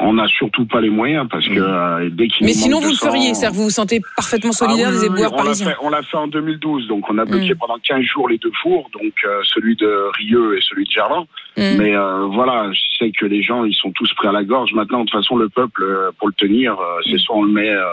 On 0.00 0.14
n'a 0.14 0.26
surtout 0.28 0.66
pas 0.66 0.80
les 0.80 0.90
moyens 0.90 1.26
parce 1.30 1.46
que 1.48 1.58
euh, 1.58 2.08
dès 2.10 2.28
qu'il 2.28 2.46
Mais 2.46 2.52
nous 2.52 2.58
sinon, 2.58 2.78
vous 2.80 2.86
le 2.88 2.90
200 2.92 3.06
feriez. 3.06 3.34
C'est-à-dire 3.34 3.50
que 3.50 3.56
vous 3.56 3.64
vous 3.64 3.70
sentez 3.70 4.00
parfaitement 4.16 4.52
solidaire 4.52 4.88
Ah 4.90 4.92
oui, 4.94 5.00
des 5.00 5.08
oui, 5.08 5.14
éboueurs 5.16 5.32
on 5.32 5.36
l'a 5.36 5.42
parisiens. 5.44 5.66
fait- 5.70 5.76
On 5.82 5.90
l'a 5.90 6.02
fait 6.02 6.16
en 6.16 6.26
2012, 6.28 6.86
donc 6.88 7.08
on 7.10 7.18
a 7.18 7.24
bloqué 7.24 7.54
Mm. 7.54 7.58
pendant 7.58 7.78
15 7.78 8.02
jours 8.02 8.28
les 8.28 8.38
deux 8.38 8.52
fours, 8.62 8.90
donc 8.92 9.12
euh, 9.24 9.40
celui 9.44 9.76
de 9.76 9.92
Rieux 10.18 10.56
et 10.56 10.60
celui 10.68 10.84
de 10.84 10.90
Gerland. 10.90 11.26
Mm. 11.56 11.76
Mais 11.78 11.94
euh, 11.96 12.26
voilà, 12.26 12.70
je 12.72 12.80
sais 12.98 13.10
que 13.12 13.26
les 13.26 13.42
gens, 13.42 13.64
ils 13.64 13.74
sont 13.74 13.92
tous 13.92 14.12
pris 14.14 14.28
à 14.28 14.32
la 14.32 14.44
gorge. 14.44 14.72
Maintenant, 14.72 15.00
de 15.00 15.04
toute 15.10 15.18
façon, 15.20 15.36
le 15.36 15.48
peuple, 15.48 15.82
euh, 15.82 16.10
pour 16.18 16.28
le 16.28 16.34
tenir, 16.34 16.72
euh, 16.78 16.98
Mm. 17.06 17.10
c'est 17.10 17.18
soit 17.18 17.36
on 17.36 17.42
le 17.44 17.52
met 17.52 17.68
euh, 17.70 17.84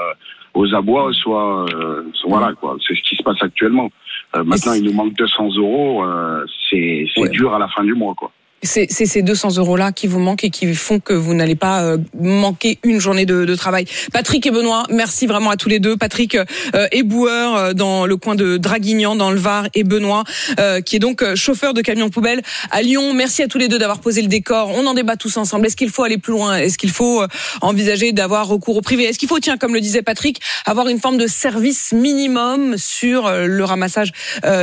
aux 0.53 0.73
abois, 0.73 1.11
soit, 1.13 1.65
euh, 1.73 2.03
soit- 2.13 2.29
voilà 2.29 2.53
quoi. 2.53 2.77
C'est 2.87 2.95
ce 2.95 3.01
qui 3.03 3.15
se 3.15 3.23
passe 3.23 3.41
actuellement. 3.41 3.91
Euh, 4.35 4.43
maintenant, 4.43 4.73
il 4.73 4.83
nous 4.83 4.93
manque 4.93 5.13
200 5.13 5.49
euros. 5.57 6.03
euh, 6.03 6.45
c'est 6.69 7.05
c'est 7.15 7.29
dur 7.29 7.53
à 7.53 7.59
la 7.59 7.67
fin 7.69 7.83
du 7.83 7.93
mois, 7.93 8.13
quoi. 8.15 8.31
C'est 8.63 8.87
ces 8.89 9.21
200 9.21 9.57
euros-là 9.57 9.91
qui 9.91 10.07
vous 10.07 10.19
manquent 10.19 10.43
et 10.43 10.49
qui 10.49 10.73
font 10.73 10.99
que 10.99 11.13
vous 11.13 11.35
n'allez 11.35 11.55
pas 11.55 11.83
euh, 11.83 11.97
manquer 12.19 12.79
une 12.83 12.99
journée 12.99 13.27
de, 13.27 13.45
de 13.45 13.55
travail. 13.55 13.85
Patrick 14.11 14.47
et 14.47 14.51
Benoît, 14.51 14.83
merci 14.89 15.27
vraiment 15.27 15.51
à 15.51 15.57
tous 15.57 15.69
les 15.69 15.79
deux. 15.79 15.95
Patrick 15.95 16.35
euh, 16.35 16.87
éboueur 16.91 17.55
euh, 17.55 17.73
dans 17.73 18.07
le 18.07 18.17
coin 18.17 18.33
de 18.33 18.57
Draguignan, 18.57 19.15
dans 19.15 19.29
le 19.29 19.37
Var, 19.37 19.67
et 19.75 19.83
Benoît, 19.83 20.23
euh, 20.59 20.81
qui 20.81 20.95
est 20.95 20.99
donc 20.99 21.23
chauffeur 21.35 21.75
de 21.75 21.81
camion 21.81 22.09
poubelle 22.09 22.41
à 22.71 22.81
Lyon. 22.81 23.13
Merci 23.13 23.43
à 23.43 23.47
tous 23.47 23.59
les 23.59 23.67
deux 23.67 23.77
d'avoir 23.77 23.99
posé 23.99 24.23
le 24.23 24.27
décor. 24.27 24.71
On 24.75 24.87
en 24.87 24.95
débat 24.95 25.17
tous 25.17 25.37
ensemble. 25.37 25.67
Est-ce 25.67 25.75
qu'il 25.75 25.91
faut 25.91 26.03
aller 26.03 26.17
plus 26.17 26.33
loin? 26.33 26.57
Est-ce 26.57 26.79
qu'il 26.79 26.89
faut 26.89 27.23
envisager 27.61 28.11
d'avoir 28.11 28.47
recours 28.47 28.77
au 28.77 28.81
privé? 28.81 29.03
Est-ce 29.03 29.19
qu'il 29.19 29.29
faut, 29.29 29.39
tiens, 29.39 29.57
comme 29.57 29.75
le 29.75 29.81
disait 29.81 30.01
Patrick, 30.01 30.41
avoir 30.65 30.87
une 30.87 30.99
forme 30.99 31.17
de 31.17 31.27
service 31.27 31.91
minimum 31.91 32.75
sur 32.77 33.29
le 33.29 33.63
ramassage 33.63 34.11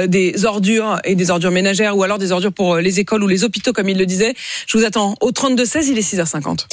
des 0.06 0.44
ordures 0.44 0.98
et 1.04 1.14
des 1.14 1.30
ordures 1.30 1.52
ménagères 1.52 1.96
ou 1.96 2.02
alors 2.02 2.18
des 2.18 2.32
ordures 2.32 2.52
pour 2.52 2.76
les 2.76 2.98
écoles 2.98 3.22
ou 3.22 3.28
les 3.28 3.44
hôpitaux, 3.44 3.72
comme 3.72 3.88
il 3.94 3.98
le 3.98 4.06
disait 4.06 4.34
Je 4.66 4.76
vous 4.76 4.84
attends 4.84 5.14
au 5.20 5.30
32-16, 5.30 5.86
il 5.88 5.98
est 5.98 6.14
6h50. 6.14 6.66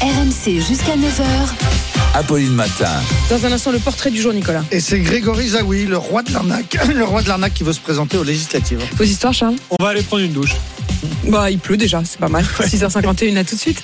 RMC 0.00 0.60
jusqu'à 0.66 0.96
9h. 0.96 2.14
Apolline 2.14 2.54
Matin. 2.54 2.90
Dans 3.28 3.46
un 3.46 3.52
instant, 3.52 3.70
le 3.70 3.78
portrait 3.78 4.10
du 4.10 4.20
jour, 4.20 4.32
Nicolas. 4.32 4.64
Et 4.72 4.80
c'est 4.80 4.98
Grégory 4.98 5.48
Zawi, 5.48 5.84
le 5.84 5.98
roi 5.98 6.22
de 6.22 6.32
l'arnaque, 6.32 6.76
le 6.94 7.04
roi 7.04 7.22
de 7.22 7.28
l'arnaque 7.28 7.54
qui 7.54 7.62
veut 7.62 7.72
se 7.72 7.80
présenter 7.80 8.16
aux 8.16 8.24
législatives. 8.24 8.82
Vos 8.96 9.04
histoires, 9.04 9.34
Charles? 9.34 9.56
On 9.70 9.82
va 9.82 9.90
aller 9.90 10.02
prendre 10.02 10.24
une 10.24 10.32
douche. 10.32 10.56
Bah, 11.24 11.50
il 11.50 11.58
pleut 11.58 11.76
déjà, 11.76 12.02
c'est 12.04 12.18
pas 12.18 12.28
mal. 12.28 12.44
6h51, 12.44 13.36
à 13.36 13.44
tout 13.44 13.54
de 13.54 13.60
suite. 13.60 13.82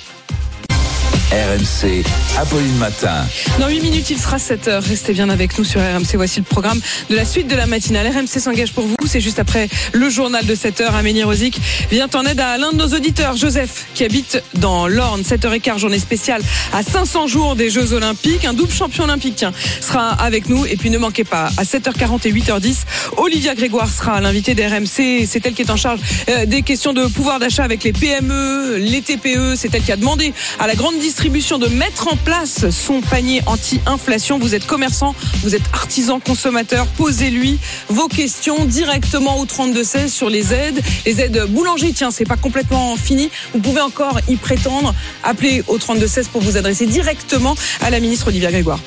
RMC, 1.31 2.05
Apolline 2.37 2.77
Matin. 2.77 3.25
Dans 3.59 3.67
8 3.67 3.81
minutes, 3.81 4.09
il 4.11 4.17
sera 4.17 4.37
7h. 4.37 4.79
Restez 4.79 5.11
bien 5.11 5.29
avec 5.29 5.57
nous 5.57 5.65
sur 5.65 5.81
RMC. 5.81 6.15
Voici 6.15 6.39
le 6.39 6.45
programme 6.45 6.79
de 7.09 7.15
la 7.17 7.25
suite 7.25 7.49
de 7.49 7.55
la 7.55 7.65
matinale. 7.65 8.07
RMC 8.07 8.39
s'engage 8.39 8.71
pour 8.71 8.85
vous. 8.85 8.95
C'est 9.05 9.19
juste 9.19 9.37
après 9.37 9.67
le 9.91 10.09
journal 10.09 10.45
de 10.45 10.55
7h. 10.55 10.85
Amélie 10.85 11.23
Rosic 11.23 11.59
vient 11.91 12.07
en 12.13 12.23
aide 12.23 12.39
à 12.39 12.57
l'un 12.57 12.71
de 12.71 12.77
nos 12.77 12.87
auditeurs, 12.87 13.35
Joseph, 13.35 13.87
qui 13.93 14.05
habite 14.05 14.41
dans 14.53 14.87
l'Orne. 14.87 15.21
7h15, 15.21 15.79
journée 15.79 15.99
spéciale 15.99 16.41
à 16.71 16.81
500 16.81 17.27
jours 17.27 17.57
des 17.57 17.69
Jeux 17.69 17.91
Olympiques. 17.91 18.45
Un 18.45 18.53
double 18.53 18.71
champion 18.71 19.03
olympique, 19.03 19.35
tiens, 19.35 19.51
sera 19.81 20.11
avec 20.11 20.47
nous. 20.47 20.65
Et 20.65 20.77
puis 20.77 20.89
ne 20.89 20.97
manquez 20.97 21.25
pas, 21.25 21.49
à 21.57 21.63
7h40 21.63 22.25
et 22.25 22.31
8h10, 22.31 22.75
Olivia 23.17 23.53
Grégoire 23.53 23.89
sera 23.89 24.21
l'invitée 24.21 24.55
d'RMC. 24.55 25.25
C'est 25.27 25.45
elle 25.45 25.53
qui 25.53 25.63
est 25.63 25.71
en 25.71 25.75
charge 25.75 25.99
euh, 26.29 26.45
des 26.45 26.61
questions 26.61 26.93
de 26.93 27.05
pouvoir 27.07 27.39
d'achat 27.39 27.65
avec 27.65 27.83
les 27.83 27.91
PME, 27.91 28.77
les 28.77 29.01
TPE. 29.01 29.55
C'est 29.57 29.75
elle 29.75 29.83
qui 29.83 29.91
a 29.91 29.97
demandé 29.97 30.33
à 30.59 30.67
la 30.67 30.75
grande 30.75 30.97
distribution 30.99 31.16
de 31.17 31.67
mettre 31.67 32.07
en 32.07 32.15
place 32.15 32.69
son 32.69 33.01
panier 33.01 33.41
anti-inflation. 33.47 34.37
Vous 34.37 34.53
êtes 34.53 34.65
commerçant, 34.67 35.15
vous 35.41 35.55
êtes 35.55 35.63
artisan, 35.73 36.19
consommateur, 36.19 36.85
posez-lui 36.85 37.59
vos 37.89 38.07
questions 38.07 38.65
directement 38.65 39.39
au 39.39 39.45
3216 39.45 40.13
sur 40.13 40.29
les 40.29 40.53
aides. 40.53 40.79
Les 41.05 41.19
aides 41.21 41.45
boulanger, 41.49 41.91
tiens, 41.91 42.11
c'est 42.11 42.25
pas 42.25 42.37
complètement 42.37 42.95
fini. 42.97 43.29
Vous 43.53 43.59
pouvez 43.59 43.81
encore 43.81 44.19
y 44.29 44.35
prétendre. 44.35 44.93
Appelez 45.23 45.63
au 45.67 45.77
3216 45.77 46.27
pour 46.27 46.41
vous 46.41 46.55
adresser 46.55 46.85
directement 46.85 47.55
à 47.81 47.89
la 47.89 47.99
ministre 47.99 48.27
Olivia 48.27 48.51
Grégoire. 48.51 48.79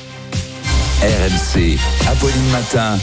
RMC, 1.01 1.77
Apolline 2.07 2.49
Matin. 2.51 2.97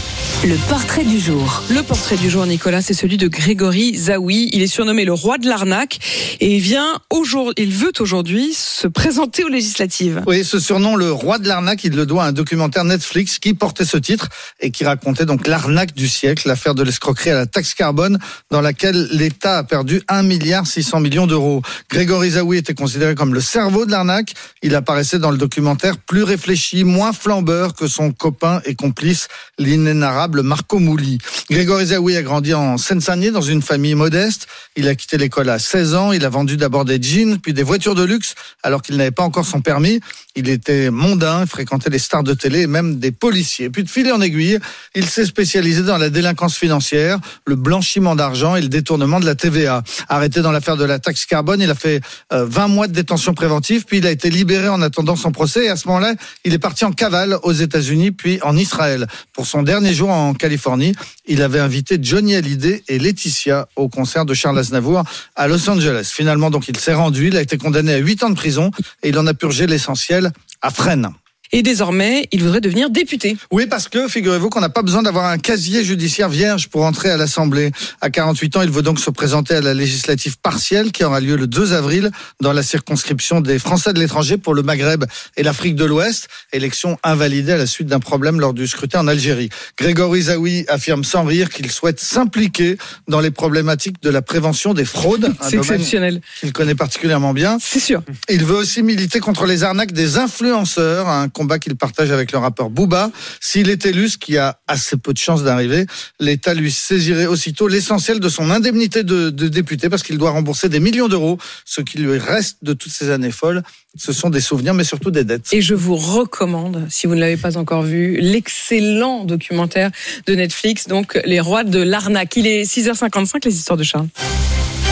Le 0.45 0.55
portrait 0.69 1.05
du 1.05 1.19
jour. 1.19 1.65
Le 1.69 1.83
portrait 1.83 2.17
du 2.17 2.31
jour, 2.31 2.47
Nicolas, 2.47 2.81
c'est 2.81 2.95
celui 2.95 3.17
de 3.17 3.27
Grégory 3.27 3.97
Zawi. 3.97 4.49
Il 4.53 4.63
est 4.63 4.69
surnommé 4.69 5.05
le 5.05 5.13
roi 5.13 5.37
de 5.37 5.49
l'arnaque 5.49 5.99
et 6.39 6.55
il 6.55 6.61
vient 6.61 7.01
aujourd'hui, 7.11 7.55
il 7.57 7.73
veut 7.73 7.91
aujourd'hui 7.99 8.55
se 8.55 8.87
présenter 8.87 9.43
aux 9.43 9.49
législatives. 9.49 10.23
Oui, 10.29 10.45
ce 10.45 10.61
surnom, 10.61 10.95
le 10.95 11.11
roi 11.11 11.39
de 11.39 11.49
l'arnaque, 11.49 11.83
il 11.83 11.97
le 11.97 12.07
doit 12.07 12.23
à 12.23 12.29
un 12.29 12.33
documentaire 12.33 12.85
Netflix 12.85 13.41
qui 13.41 13.53
portait 13.53 13.85
ce 13.85 13.97
titre 13.97 14.29
et 14.61 14.71
qui 14.71 14.85
racontait 14.85 15.25
donc 15.25 15.49
l'arnaque 15.49 15.95
du 15.95 16.07
siècle, 16.07 16.47
l'affaire 16.47 16.77
de 16.77 16.85
l'escroquerie 16.85 17.31
à 17.31 17.35
la 17.35 17.47
taxe 17.47 17.75
carbone 17.75 18.19
dans 18.53 18.61
laquelle 18.61 19.09
l'État 19.11 19.59
a 19.59 19.65
perdu 19.65 20.03
1 20.07 20.23
milliard 20.23 20.69
600 20.69 21.01
millions 21.01 21.27
d'euros. 21.27 21.63
Grégory 21.91 22.31
Zawi 22.31 22.59
était 22.59 22.75
considéré 22.75 23.17
comme 23.17 23.35
le 23.35 23.41
cerveau 23.41 23.87
de 23.87 23.91
l'arnaque. 23.91 24.35
Il 24.63 24.77
apparaissait 24.77 25.19
dans 25.19 25.33
le 25.33 25.39
documentaire 25.39 25.97
plus 25.97 26.23
réfléchi, 26.23 26.85
moins 26.85 27.13
flambeur 27.13 27.75
que 27.75 27.89
son 27.89 28.13
copain 28.13 28.61
et 28.65 28.77
complice, 28.77 29.27
l'inénarrable 29.59 30.18
Marco 30.27 30.79
Mouli. 30.79 31.19
Grégory 31.51 31.87
Zawi 31.87 32.17
a 32.17 32.23
grandi 32.23 32.55
en 32.55 32.77
Seine-Saint-Denis 32.77 33.31
dans 33.31 33.41
une 33.41 33.63
famille 33.63 33.95
modeste. 33.95 34.49
Il 34.77 34.89
a 34.89 34.95
quitté 34.95 35.19
l'école 35.19 35.49
à 35.51 35.59
16 35.59 35.95
ans. 35.95 36.13
Il 36.13 36.25
a 36.25 36.29
vendu 36.29 36.57
d'abord 36.57 36.85
des 36.85 37.01
jeans, 37.01 37.39
puis 37.39 37.53
des 37.53 37.63
voitures 37.63 37.95
de 37.95 38.03
luxe, 38.03 38.35
alors 38.63 38.83
qu'il 38.83 38.97
n'avait 38.97 39.13
pas 39.13 39.23
encore 39.23 39.47
son 39.47 39.61
permis. 39.61 40.01
Il 40.35 40.49
était 40.49 40.91
mondain, 40.91 41.47
fréquentait 41.47 41.91
les 41.91 41.99
stars 41.99 42.23
de 42.23 42.35
télé 42.35 42.61
et 42.61 42.67
même 42.67 42.99
des 42.99 43.11
policiers. 43.13 43.71
Puis 43.71 43.83
de 43.83 43.91
fil 43.91 44.11
en 44.13 44.21
aiguille, 44.21 44.59
il 44.95 45.07
s'est 45.07 45.27
spécialisé 45.27 45.83
dans 45.83 45.99
la 45.99 46.11
délinquance 46.11 46.57
financière, 46.57 47.19
le 47.45 47.57
blanchiment 47.57 48.15
d'argent 48.15 48.57
et 48.57 48.61
le 48.61 48.69
détournement 48.69 49.21
de 49.21 49.27
la 49.27 49.35
TVA. 49.35 49.83
Arrêté 50.09 50.41
dans 50.41 50.53
l'affaire 50.53 50.77
de 50.77 50.85
la 50.85 50.99
taxe 50.99 51.27
carbone, 51.27 51.61
il 51.61 51.71
a 51.71 51.75
fait 51.75 52.01
euh, 52.33 52.45
20 52.45 52.69
mois 52.69 52.87
de 52.87 52.93
détention 52.93 53.35
préventive, 53.35 53.85
puis 53.85 53.99
il 53.99 54.07
a 54.07 54.11
été 54.11 54.31
libéré 54.31 54.69
en 54.69 54.81
attendant 54.81 55.17
son 55.17 55.33
procès. 55.33 55.65
Et 55.65 55.69
à 55.69 55.77
ce 55.77 55.89
moment-là, 55.89 56.15
il 56.45 56.55
est 56.55 56.59
parti 56.59 56.85
en 56.85 56.93
cavale 56.93 57.39
aux 57.43 57.53
États-Unis, 57.53 58.13
puis 58.13 58.39
en 58.43 58.57
Israël. 58.57 59.07
Pour 59.33 59.47
son 59.47 59.63
dernier 59.63 59.93
jour 59.93 60.08
en 60.11 60.35
Californie, 60.35 60.95
il 61.27 61.43
avait 61.43 61.61
invité 61.61 61.99
Johnny 62.01 62.35
Hallyday 62.35 62.83
et 62.89 62.99
Laetitia 62.99 63.69
au 63.77 63.89
concert 63.89 64.25
de 64.25 64.35
Charles 64.35 64.59
Aznavour 64.59 65.05
à 65.37 65.49
Los 65.49 65.69
Angeles. 65.69 66.11
Finalement, 66.13 66.51
donc, 66.51 66.69
il 66.69 66.79
s'est 66.79 66.95
rendu. 66.95 67.29
Il 67.29 67.37
a 67.37 67.43
été 67.43 67.59
condamné 67.59 67.95
à 67.95 67.99
8 67.99 68.23
ans 68.25 68.31
de 68.31 68.35
prison 68.35 68.71
et 69.03 69.11
il 69.11 69.19
en 69.19 69.27
a 69.27 69.35
purgé 69.35 69.67
l'essentiel 69.67 70.33
à 70.63 70.71
Fresnes. 70.71 71.11
Et 71.53 71.63
désormais, 71.63 72.29
il 72.33 72.43
voudrait 72.43 72.61
devenir 72.61 72.91
député. 72.91 73.37
Oui, 73.51 73.67
parce 73.67 73.89
que 73.89 74.09
figurez-vous 74.09 74.51
qu'on 74.51 74.61
n'a 74.61 74.69
pas 74.69 74.83
besoin 74.83 75.03
d'avoir 75.03 75.27
un 75.27 75.39
casier 75.39 75.83
judiciaire 75.85 76.29
vierge 76.29 76.69
pour 76.69 76.85
entrer 76.85 77.11
à 77.11 77.17
l'Assemblée. 77.17 77.73
À 78.01 78.11
48 78.11 78.57
ans, 78.57 78.63
il 78.63 78.71
veut 78.71 78.83
donc 78.83 79.01
se 79.01 79.11
présenter 79.11 79.55
à 79.55 79.61
la 79.61 79.75
législative 79.75 80.39
partielle 80.39 80.93
qui 80.93 81.05
aura 81.05 81.21
lieu 81.21 81.37
le 81.37 81.47
2 81.47 81.73
avril 81.73 82.11
dans 82.41 82.53
la 82.53 82.63
circonscription 82.63 83.41
des 83.41 83.59
Français 83.59 83.93
de 83.93 84.01
l'étranger 84.01 84.37
pour 84.37 84.55
le 84.55 84.63
Maghreb 84.63 85.05
et 85.37 85.43
l'Afrique 85.43 85.75
de 85.75 85.85
l'Ouest. 85.85 86.29
Élection 86.53 86.99
invalidée 87.03 87.53
à 87.53 87.57
la 87.57 87.67
suite 87.67 87.89
d'un 87.89 88.01
problème 88.01 88.41
lors 88.41 88.53
du 88.53 88.67
scrutin 88.67 89.01
en 89.01 89.09
Algérie. 89.09 89.49
Grégory 89.79 90.23
Zawi 90.23 90.65
affirme 90.69 91.05
sans 91.05 91.25
rire 91.25 91.49
qu'il 91.49 91.71
souhaite 91.71 92.01
s'impliquer 92.01 92.77
dans 93.09 93.21
les 93.21 93.31
problématiques 93.31 94.03
de 94.03 94.11
la 94.11 94.23
prévention 94.23 94.75
des 94.75 94.85
fraudes. 94.85 95.33
C'est 95.43 95.57
exceptionnel. 95.57 96.21
Il 96.43 96.53
connaît 96.53 96.75
particulièrement 96.75 97.33
bien. 97.33 97.59
C'est 97.61 97.81
sûr. 97.81 98.03
Il 98.29 98.45
veut 98.45 98.57
aussi 98.57 98.83
militer 98.83 99.21
contre 99.21 99.47
les 99.47 99.65
arnaques 99.65 99.93
des 99.93 100.19
influenceurs, 100.19 101.09
un 101.09 101.29
combat 101.39 101.61
qu'il 101.61 101.77
partage 101.77 102.11
avec 102.11 102.33
le 102.33 102.39
rappeur 102.39 102.69
Booba. 102.69 103.11
S'il 103.41 103.71
est 103.71 103.87
élu, 103.87 104.09
ce 104.09 104.19
qui 104.19 104.37
a 104.37 104.59
assez 104.67 104.97
peu 104.97 105.13
de 105.13 105.19
chances 105.19 105.45
d'arriver, 105.45 105.87
l'État 106.19 106.53
lui 106.53 106.73
saisirait 106.73 107.27
aussitôt 107.27 107.69
l'essentiel 107.69 108.19
de 108.19 108.29
son 108.29 108.51
indemnité 108.51 109.05
de, 109.05 109.31
de 109.31 109.49
député 109.49 109.89
parce 109.89 110.03
qu'il 110.03 110.19
doit 110.19 110.33
rembourser 110.33 110.69
des 110.69 110.81
millions 110.81 111.09
d'euros, 111.09 111.39
ce 111.65 111.81
qui 111.81 111.99
lui 111.99 112.19
reste 112.19 112.59
de 112.63 112.73
toutes 112.73 112.93
ces 112.93 113.11
années 113.11 113.31
folles. 113.31 113.63
Ce 113.97 114.13
sont 114.13 114.31
des 114.31 114.41
souvenirs, 114.41 114.75
mais 114.75 114.85
surtout 114.85 115.11
des 115.11 115.25
dettes. 115.25 115.53
Et 115.53 115.63
je 115.63 115.75
vous 115.75 115.97
recommande, 115.97 116.87
si 116.91 117.07
vous 117.07 117.15
ne 117.15 117.21
l'avez 117.21 117.37
pas 117.37 117.57
encore 117.57 117.83
vu, 117.83 118.19
l'excellent 118.21 119.25
documentaire 119.25 119.91
de 120.27 120.35
Netflix, 120.35 120.89
donc 120.89 121.21
Les 121.25 121.41
Rois 121.41 121.65
de 121.65 121.81
l'arnaque. 121.81 122.37
Il 122.37 122.47
est 122.47 122.65
6h55, 122.65 123.45
les 123.45 123.55
histoires 123.55 123.77
de 123.77 123.85
Charles. 123.85 124.09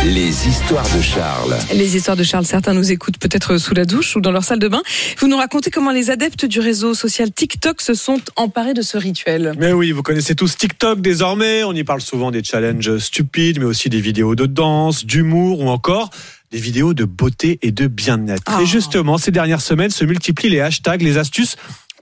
Les 0.06 0.46
histoires 0.46 0.86
de 0.96 1.02
Charles. 1.02 1.56
Les 1.74 1.96
histoires 1.96 2.16
de 2.16 2.22
Charles, 2.22 2.46
certains 2.46 2.74
nous 2.74 2.92
écoutent 2.92 3.18
peut-être 3.18 3.58
sous 3.58 3.74
la 3.74 3.84
douche 3.84 4.14
ou 4.14 4.20
dans 4.20 4.30
leur 4.30 4.44
salle 4.44 4.60
de 4.60 4.68
bain. 4.68 4.80
Vous 5.18 5.26
nous 5.26 5.36
racontez 5.36 5.72
comment 5.72 5.90
les 5.90 6.10
adeptes 6.10 6.44
du 6.44 6.60
réseau 6.60 6.94
social 6.94 7.32
TikTok 7.32 7.82
se 7.82 7.94
sont 7.94 8.20
emparés 8.36 8.72
de 8.72 8.82
ce 8.82 8.96
rituel. 8.98 9.54
Mais 9.58 9.72
oui, 9.72 9.90
vous 9.90 10.04
connaissez 10.04 10.36
tous 10.36 10.56
TikTok 10.56 11.00
désormais. 11.00 11.64
On 11.64 11.72
y 11.72 11.82
parle 11.82 12.00
souvent 12.00 12.30
des 12.30 12.44
challenges 12.44 12.98
stupides, 12.98 13.58
mais 13.58 13.64
aussi 13.64 13.90
des 13.90 14.00
vidéos 14.00 14.36
de 14.36 14.46
danse, 14.46 15.04
d'humour 15.04 15.58
ou 15.58 15.68
encore 15.68 16.10
des 16.52 16.58
vidéos 16.58 16.94
de 16.94 17.04
beauté 17.04 17.58
et 17.62 17.72
de 17.72 17.88
bien-être. 17.88 18.52
Oh. 18.56 18.62
Et 18.62 18.66
justement, 18.66 19.18
ces 19.18 19.32
dernières 19.32 19.60
semaines 19.60 19.90
se 19.90 20.04
multiplient 20.04 20.50
les 20.50 20.60
hashtags, 20.60 21.02
les 21.02 21.18
astuces 21.18 21.56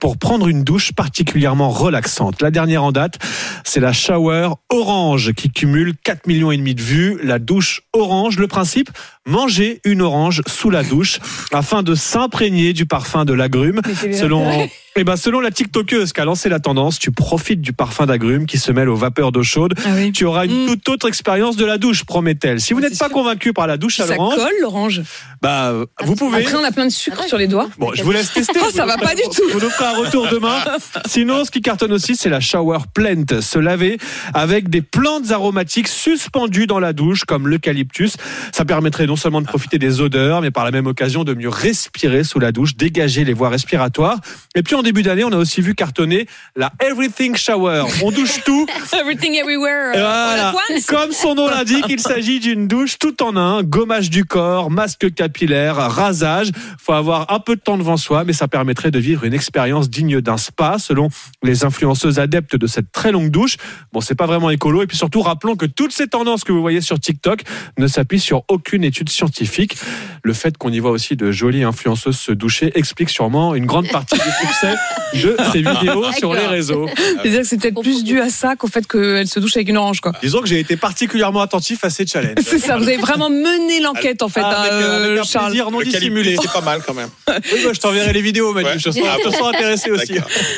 pour 0.05 0.19
prendre 0.19 0.47
une 0.47 0.63
douche 0.63 0.93
particulièrement 0.93 1.71
relaxante. 1.71 2.39
La 2.43 2.51
dernière 2.51 2.83
en 2.83 2.91
date, 2.91 3.17
c'est 3.63 3.79
la 3.79 3.91
shower 3.91 4.49
orange 4.69 5.33
qui 5.33 5.49
cumule 5.49 5.95
4 6.03 6.27
millions 6.27 6.51
et 6.51 6.57
demi 6.57 6.75
de 6.75 6.81
vues. 6.83 7.17
La 7.23 7.39
douche 7.39 7.81
orange, 7.91 8.37
le 8.37 8.45
principe, 8.45 8.91
manger 9.25 9.79
une 9.83 10.01
orange 10.01 10.41
sous 10.47 10.69
la 10.69 10.83
douche 10.83 11.19
afin 11.51 11.83
de 11.83 11.95
s'imprégner 11.95 12.73
du 12.73 12.85
parfum 12.85 13.25
de 13.25 13.33
l'agrume. 13.33 13.81
Selon, 14.13 14.67
eh 14.95 15.03
ben, 15.03 15.15
selon 15.15 15.39
la 15.39 15.51
TikTokeuse 15.51 16.13
qui 16.13 16.21
a 16.21 16.25
lancé 16.25 16.47
la 16.47 16.59
tendance, 16.59 16.99
tu 16.99 17.11
profites 17.11 17.61
du 17.61 17.73
parfum 17.73 18.05
d'agrume 18.05 18.45
qui 18.45 18.57
se 18.57 18.71
mêle 18.71 18.87
aux 18.89 18.95
vapeurs 18.95 19.31
d'eau 19.31 19.43
chaude. 19.43 19.73
Ah 19.85 19.89
oui. 19.95 20.11
Tu 20.11 20.25
auras 20.25 20.45
une 20.45 20.67
toute 20.67 20.87
autre 20.89 21.07
expérience 21.07 21.55
de 21.55 21.65
la 21.65 21.77
douche, 21.77 22.03
promet-elle. 22.03 22.61
Si 22.61 22.73
vous 22.73 22.81
n'êtes 22.81 22.97
pas 22.97 23.09
convaincu 23.09 23.51
par 23.51 23.67
la 23.67 23.77
douche 23.77 23.99
à 23.99 24.07
Ça 24.07 24.15
l'orange, 24.15 24.35
colle 24.35 24.53
l'orange. 24.61 25.01
bah, 25.41 25.73
vous 26.03 26.15
pouvez. 26.15 26.41
Après, 26.43 26.55
on 26.55 26.63
a 26.63 26.71
plein 26.71 26.85
de 26.85 26.91
sucre 26.91 27.23
sur 27.27 27.37
les 27.37 27.47
doigts. 27.47 27.69
Bon, 27.79 27.91
je 27.93 28.03
vous 28.03 28.11
laisse 28.11 28.31
tester. 28.31 28.59
Oh, 28.63 28.69
ça 28.73 28.85
va 28.85 28.97
pas 28.97 29.15
du 29.15 29.23
tout. 29.23 29.41
Vous 29.51 29.59
nous 29.59 29.69
ferez 29.69 29.85
un 29.89 29.97
retour 29.97 30.27
demain. 30.29 30.59
Sinon, 31.07 31.45
ce 31.45 31.51
qui 31.51 31.61
cartonne 31.61 31.91
aussi, 31.93 32.15
c'est 32.15 32.29
la 32.29 32.39
shower 32.39 32.79
plant. 32.93 33.25
Se 33.41 33.59
laver 33.59 33.97
avec 34.33 34.69
des 34.69 34.81
plantes 34.81 35.31
aromatiques 35.31 35.87
suspendues 35.87 36.67
dans 36.67 36.79
la 36.79 36.93
douche, 36.93 37.25
comme 37.25 37.47
l'eucalyptus. 37.47 38.17
Ça 38.51 38.65
permettrait 38.65 39.05
non 39.15 39.21
seulement 39.21 39.39
de 39.39 39.47
profiter 39.47 39.79
des 39.79 40.01
odeurs, 40.01 40.41
mais 40.41 40.51
par 40.51 40.65
la 40.65 40.71
même 40.71 40.87
occasion 40.87 41.23
de 41.23 41.33
mieux 41.33 41.47
respirer 41.47 42.25
sous 42.25 42.37
la 42.37 42.51
douche, 42.51 42.75
dégager 42.75 43.23
les 43.23 43.31
voies 43.31 43.47
respiratoires. 43.47 44.19
Et 44.55 44.61
puis, 44.61 44.75
en 44.75 44.83
début 44.83 45.03
d'année, 45.03 45.23
on 45.23 45.31
a 45.31 45.37
aussi 45.37 45.61
vu 45.61 45.73
cartonner 45.73 46.27
la 46.57 46.73
Everything 46.81 47.33
Shower. 47.33 47.85
On 48.03 48.11
douche 48.11 48.43
tout. 48.43 48.67
Everything 48.93 49.35
everywhere. 49.35 49.95
Et 49.95 49.99
euh, 49.99 50.01
voilà. 50.01 50.53
Comme 50.89 51.13
son 51.13 51.33
nom 51.33 51.47
l'indique, 51.47 51.85
il 51.87 52.01
s'agit 52.01 52.41
d'une 52.41 52.67
douche 52.67 52.99
tout 52.99 53.23
en 53.23 53.37
un, 53.37 53.63
gommage 53.63 54.09
du 54.09 54.25
corps, 54.25 54.69
masque 54.69 55.13
capillaire, 55.13 55.77
rasage. 55.77 56.51
Faut 56.77 56.91
avoir 56.91 57.31
un 57.31 57.39
peu 57.39 57.55
de 57.55 57.61
temps 57.61 57.77
devant 57.77 57.95
soi, 57.95 58.25
mais 58.25 58.33
ça 58.33 58.49
permettrait 58.49 58.91
de 58.91 58.99
vivre 58.99 59.23
une 59.23 59.33
expérience 59.33 59.89
digne 59.89 60.19
d'un 60.19 60.35
spa, 60.35 60.75
selon 60.77 61.07
les 61.41 61.63
influenceuses 61.63 62.19
adeptes 62.19 62.57
de 62.57 62.67
cette 62.67 62.91
très 62.91 63.13
longue 63.13 63.29
douche. 63.29 63.55
Bon, 63.93 64.01
c'est 64.01 64.15
pas 64.15 64.25
vraiment 64.25 64.49
écolo. 64.49 64.83
Et 64.83 64.87
puis 64.87 64.97
surtout, 64.97 65.21
rappelons 65.21 65.55
que 65.55 65.65
toutes 65.65 65.93
ces 65.93 66.07
tendances 66.07 66.43
que 66.43 66.51
vous 66.51 66.61
voyez 66.61 66.81
sur 66.81 66.99
TikTok 66.99 67.43
ne 67.77 67.87
s'appuient 67.87 68.19
sur 68.19 68.43
aucune 68.49 68.83
étude 68.83 69.04
scientifique. 69.09 69.77
Le 70.23 70.33
fait 70.33 70.57
qu'on 70.57 70.71
y 70.71 70.79
voit 70.79 70.91
aussi 70.91 71.15
de 71.15 71.31
jolies 71.31 71.63
influenceuses 71.63 72.17
se 72.17 72.31
doucher 72.31 72.71
explique 72.75 73.09
sûrement 73.09 73.55
une 73.55 73.65
grande 73.65 73.87
partie 73.89 74.15
du 74.15 74.47
succès 74.47 74.75
de 75.13 75.37
ces 75.51 75.61
vidéos 75.61 76.11
sur 76.13 76.33
les 76.33 76.47
réseaux. 76.47 76.87
C'est-à-dire 77.21 77.41
que 77.41 77.47
c'est 77.47 77.57
peut-être 77.61 77.81
plus 77.81 78.03
dû 78.03 78.19
à 78.19 78.29
ça 78.29 78.55
qu'au 78.55 78.67
fait 78.67 78.87
qu'elle 78.87 79.27
se 79.27 79.39
douche 79.39 79.55
avec 79.55 79.69
une 79.69 79.77
orange, 79.77 80.01
quoi. 80.01 80.13
Disons 80.21 80.41
que 80.41 80.47
j'ai 80.47 80.59
été 80.59 80.77
particulièrement 80.77 81.41
attentif 81.41 81.83
à 81.83 81.89
ces 81.89 82.05
challenges. 82.05 82.35
C'est 82.45 82.59
ça, 82.59 82.77
vous 82.77 82.83
avez 82.83 82.97
vraiment 82.97 83.29
mené 83.29 83.79
l'enquête 83.81 84.21
en 84.21 84.29
fait, 84.29 84.41
Ah, 84.43 84.49
hein, 84.49 84.61
avec, 84.61 84.71
euh, 84.71 85.05
avec 85.05 85.17
euh, 85.17 85.21
un 85.21 85.23
Charles. 85.23 85.45
plaisir 85.47 85.71
non 85.71 85.81
dissimulé. 85.81 86.37
C'est 86.41 86.51
pas 86.51 86.61
mal 86.61 86.81
quand 86.85 86.93
même. 86.93 87.09
Oui, 87.27 87.59
bah, 87.63 87.71
je 87.73 87.79
t'enverrai 87.79 88.13
les 88.13 88.21
vidéos, 88.21 88.53
Manu. 88.53 88.69
Je, 88.77 88.89
te 88.89 89.29
sens 89.29 89.47
intéressé 89.53 89.91
aussi. 89.91 90.15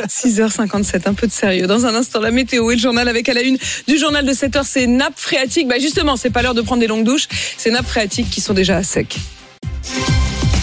6h57, 0.07 1.07
un 1.07 1.13
peu 1.13 1.27
de 1.27 1.31
sérieux. 1.31 1.67
Dans 1.67 1.85
un 1.85 1.95
instant, 1.95 2.19
la 2.19 2.31
météo 2.31 2.71
et 2.71 2.75
le 2.75 2.81
journal 2.81 3.07
avec 3.07 3.27
à 3.29 3.33
la 3.33 3.41
une 3.41 3.57
du 3.87 3.97
journal 3.97 4.25
de 4.25 4.33
7h, 4.33 4.63
c'est 4.65 4.87
nappes 4.87 5.17
phréatiques. 5.19 5.67
Bah 5.67 5.79
justement, 5.79 6.15
c'est 6.15 6.29
pas 6.29 6.41
l'heure 6.41 6.53
de 6.53 6.61
prendre 6.61 6.79
des 6.79 6.87
longues 6.87 7.03
douches, 7.03 7.27
c'est 7.57 7.71
nappes 7.71 7.87
phréatiques 7.87 8.29
qui 8.37 8.41
sont 8.41 8.53
déjà 8.53 8.77
à 8.77 8.83
sec. 8.83 9.17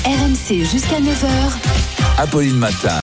RMC 0.04 0.64
jusqu'à 0.64 1.00
9h. 1.00 2.18
Apolline 2.18 2.56
Matin. 2.56 2.92